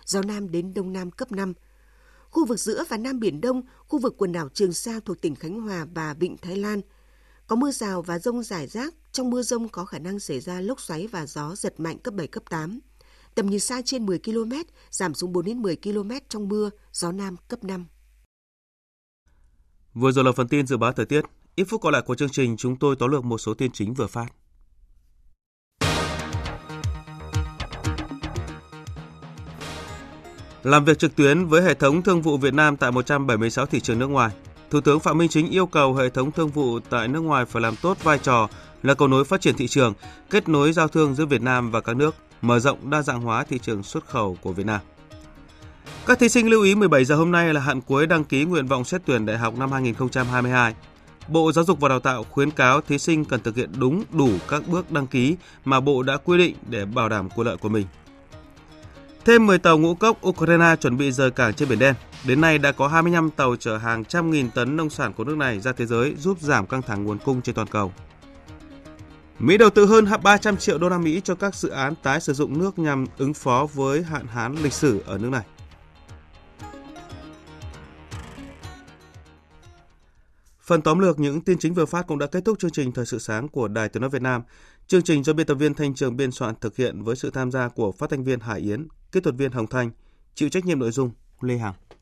gió 0.06 0.22
Nam 0.22 0.52
đến 0.52 0.74
Đông 0.74 0.94
Nam 0.94 1.12
cấp 1.12 1.32
5. 1.32 1.54
Khu 2.30 2.46
vực 2.46 2.60
giữa 2.60 2.84
và 2.90 2.98
Nam 2.98 3.20
Biển 3.20 3.42
Đông, 3.42 3.62
khu 3.88 4.00
vực 4.00 4.16
quần 4.18 4.32
đảo 4.32 4.50
Trường 4.54 4.74
Sa 4.74 5.00
thuộc 5.06 5.22
tỉnh 5.22 5.36
Khánh 5.36 5.62
Hòa 5.62 5.88
và 5.94 6.14
Vịnh 6.14 6.38
Thái 6.38 6.56
Lan– 6.56 6.82
có 7.48 7.56
mưa 7.56 7.72
rào 7.72 8.02
và 8.02 8.20
rông 8.20 8.44
rải 8.44 8.68
rác, 8.68 8.94
trong 9.18 9.30
mưa 9.30 9.42
rông 9.42 9.70
có 9.70 9.86
khả 9.86 10.00
năng 10.00 10.20
xảy 10.20 10.40
ra 10.40 10.62
lốc 10.62 10.82
xoáy 10.82 11.08
và 11.08 11.26
gió 11.26 11.56
giật 11.56 11.80
mạnh 11.80 11.98
cấp 12.00 12.14
7, 12.14 12.28
cấp 12.28 12.44
8. 12.50 12.80
Tầm 13.36 13.48
nhìn 13.48 13.60
xa 13.60 13.82
trên 13.86 14.06
10 14.06 14.20
km, 14.20 14.54
giảm 14.90 15.14
xuống 15.14 15.34
4 15.34 15.46
đến 15.46 15.62
10 15.62 15.76
km 15.76 16.12
trong 16.30 16.48
mưa, 16.48 16.70
gió 16.92 17.12
Nam 17.12 17.36
cấp 17.48 17.64
5. 17.64 17.86
Vừa 19.94 20.12
rồi 20.12 20.26
là 20.26 20.32
phần 20.32 20.48
tin 20.48 20.68
dự 20.68 20.78
báo 20.78 20.92
thời 20.94 21.06
tiết. 21.06 21.22
Ít 21.56 21.64
phút 21.64 21.82
còn 21.82 21.94
lại 21.94 22.02
của 22.06 22.16
chương 22.16 22.30
trình, 22.30 22.58
chúng 22.58 22.76
tôi 22.76 22.96
tóm 23.00 23.12
lược 23.12 23.26
một 23.26 23.38
số 23.38 23.54
tin 23.54 23.72
chính 23.72 23.94
vừa 23.94 24.08
phát. 24.08 24.28
Làm 30.64 30.86
việc 30.86 31.00
trực 31.00 31.16
tuyến 31.16 31.46
với 31.46 31.62
hệ 31.62 31.74
thống 31.74 32.02
thương 32.02 32.22
vụ 32.22 32.38
Việt 32.38 32.54
Nam 32.54 32.78
tại 32.78 32.92
176 32.92 33.66
thị 33.66 33.80
trường 33.80 34.00
nước 34.00 34.08
ngoài, 34.08 34.32
Thủ 34.70 34.82
tướng 34.82 35.00
Phạm 35.00 35.18
Minh 35.18 35.30
Chính 35.30 35.50
yêu 35.50 35.66
cầu 35.66 35.96
hệ 35.96 36.10
thống 36.10 36.32
thương 36.32 36.50
vụ 36.50 36.80
tại 36.80 37.08
nước 37.08 37.20
ngoài 37.20 37.46
phải 37.46 37.62
làm 37.62 37.76
tốt 37.82 38.04
vai 38.04 38.20
trò 38.20 38.48
là 38.88 38.94
cầu 38.94 39.08
nối 39.08 39.26
phát 39.26 39.42
triển 39.42 39.56
thị 39.56 39.68
trường, 39.68 39.94
kết 40.30 40.50
nối 40.50 40.74
giao 40.74 40.88
thương 40.88 41.16
giữa 41.16 41.26
Việt 41.26 41.42
Nam 41.42 41.72
và 41.72 41.82
các 41.82 41.96
nước, 41.96 42.16
mở 42.42 42.60
rộng 42.60 42.90
đa 42.90 43.02
dạng 43.02 43.22
hóa 43.22 43.44
thị 43.44 43.60
trường 43.60 43.84
xuất 43.84 44.06
khẩu 44.06 44.38
của 44.42 44.54
Việt 44.54 44.66
Nam. 44.66 44.82
Các 46.06 46.20
thí 46.20 46.30
sinh 46.30 46.50
lưu 46.50 46.64
ý 46.64 46.76
17 46.76 47.06
giờ 47.06 47.16
hôm 47.16 47.32
nay 47.32 47.54
là 47.54 47.62
hạn 47.62 47.82
cuối 47.82 48.08
đăng 48.08 48.24
ký 48.24 48.46
nguyện 48.46 48.68
vọng 48.68 48.84
xét 48.84 49.02
tuyển 49.06 49.26
đại 49.26 49.38
học 49.38 49.58
năm 49.58 49.72
2022. 49.72 50.74
Bộ 51.28 51.52
Giáo 51.52 51.66
dục 51.66 51.80
và 51.80 51.90
Đào 51.90 52.00
tạo 52.00 52.24
khuyến 52.24 52.52
cáo 52.52 52.82
thí 52.82 53.00
sinh 53.00 53.26
cần 53.26 53.40
thực 53.44 53.56
hiện 53.56 53.70
đúng 53.80 54.04
đủ 54.12 54.30
các 54.48 54.68
bước 54.68 54.92
đăng 54.92 55.08
ký 55.08 55.36
mà 55.66 55.80
Bộ 55.80 56.04
đã 56.04 56.18
quy 56.18 56.38
định 56.38 56.56
để 56.70 56.86
bảo 56.86 57.10
đảm 57.10 57.30
quyền 57.30 57.48
lợi 57.48 57.58
của 57.58 57.70
mình. 57.70 57.86
Thêm 59.26 59.46
10 59.46 59.60
tàu 59.60 59.78
ngũ 59.78 59.96
cốc 59.96 60.28
Ukraine 60.28 60.76
chuẩn 60.76 60.98
bị 60.98 61.12
rời 61.12 61.32
cảng 61.32 61.54
trên 61.54 61.70
Biển 61.70 61.80
Đen. 61.80 61.96
Đến 62.26 62.42
nay 62.42 62.58
đã 62.58 62.72
có 62.72 62.88
25 62.88 63.30
tàu 63.30 63.56
chở 63.56 63.78
hàng 63.78 64.06
trăm 64.06 64.32
nghìn 64.32 64.50
tấn 64.50 64.76
nông 64.76 64.90
sản 64.90 65.14
của 65.14 65.24
nước 65.24 65.38
này 65.38 65.60
ra 65.60 65.72
thế 65.72 65.86
giới 65.86 66.16
giúp 66.18 66.38
giảm 66.42 66.68
căng 66.68 66.82
thẳng 66.82 67.04
nguồn 67.04 67.18
cung 67.18 67.42
trên 67.42 67.56
toàn 67.56 67.68
cầu. 67.68 67.92
Mỹ 69.40 69.58
đầu 69.58 69.70
tư 69.70 69.86
hơn 69.86 70.06
300 70.24 70.58
triệu 70.58 70.78
đô 70.78 70.90
la 70.90 70.98
Mỹ 70.98 71.22
cho 71.24 71.36
các 71.36 71.56
dự 71.56 71.70
án 71.70 71.94
tái 72.04 72.22
sử 72.22 72.34
dụng 72.34 72.60
nước 72.60 72.80
nhằm 72.80 73.06
ứng 73.18 73.34
phó 73.34 73.68
với 73.74 74.04
hạn 74.04 74.28
hán 74.28 74.56
lịch 74.56 74.74
sử 74.74 75.04
ở 75.06 75.18
nước 75.18 75.30
này. 75.30 75.46
Phần 80.62 80.82
tóm 80.82 81.00
lược 81.00 81.20
những 81.20 81.42
tin 81.42 81.58
chính 81.58 81.74
vừa 81.74 81.86
phát 81.86 82.08
cũng 82.08 82.20
đã 82.20 82.28
kết 82.28 82.46
thúc 82.46 82.60
chương 82.60 82.72
trình 82.72 82.92
Thời 82.92 83.06
sự 83.06 83.20
sáng 83.20 83.48
của 83.48 83.68
Đài 83.68 83.90
Tiếng 83.90 84.02
Nói 84.02 84.10
Việt 84.10 84.22
Nam. 84.22 84.42
Chương 84.88 85.02
trình 85.02 85.24
do 85.24 85.34
biên 85.34 85.48
tập 85.48 85.56
viên 85.56 85.74
Thanh 85.74 85.96
Trường 85.96 86.18
biên 86.18 86.32
soạn 86.32 86.56
thực 86.62 86.76
hiện 86.76 87.04
với 87.04 87.16
sự 87.16 87.30
tham 87.30 87.52
gia 87.52 87.70
của 87.70 87.92
phát 87.92 88.10
thanh 88.10 88.24
viên 88.24 88.40
Hải 88.40 88.60
Yến, 88.60 88.88
kỹ 89.12 89.20
thuật 89.20 89.36
viên 89.36 89.52
Hồng 89.52 89.68
Thanh, 89.68 89.92
chịu 90.36 90.50
trách 90.50 90.66
nhiệm 90.66 90.80
nội 90.80 90.92
dung 90.92 91.12
Lê 91.42 91.58
Hằng. 91.58 91.74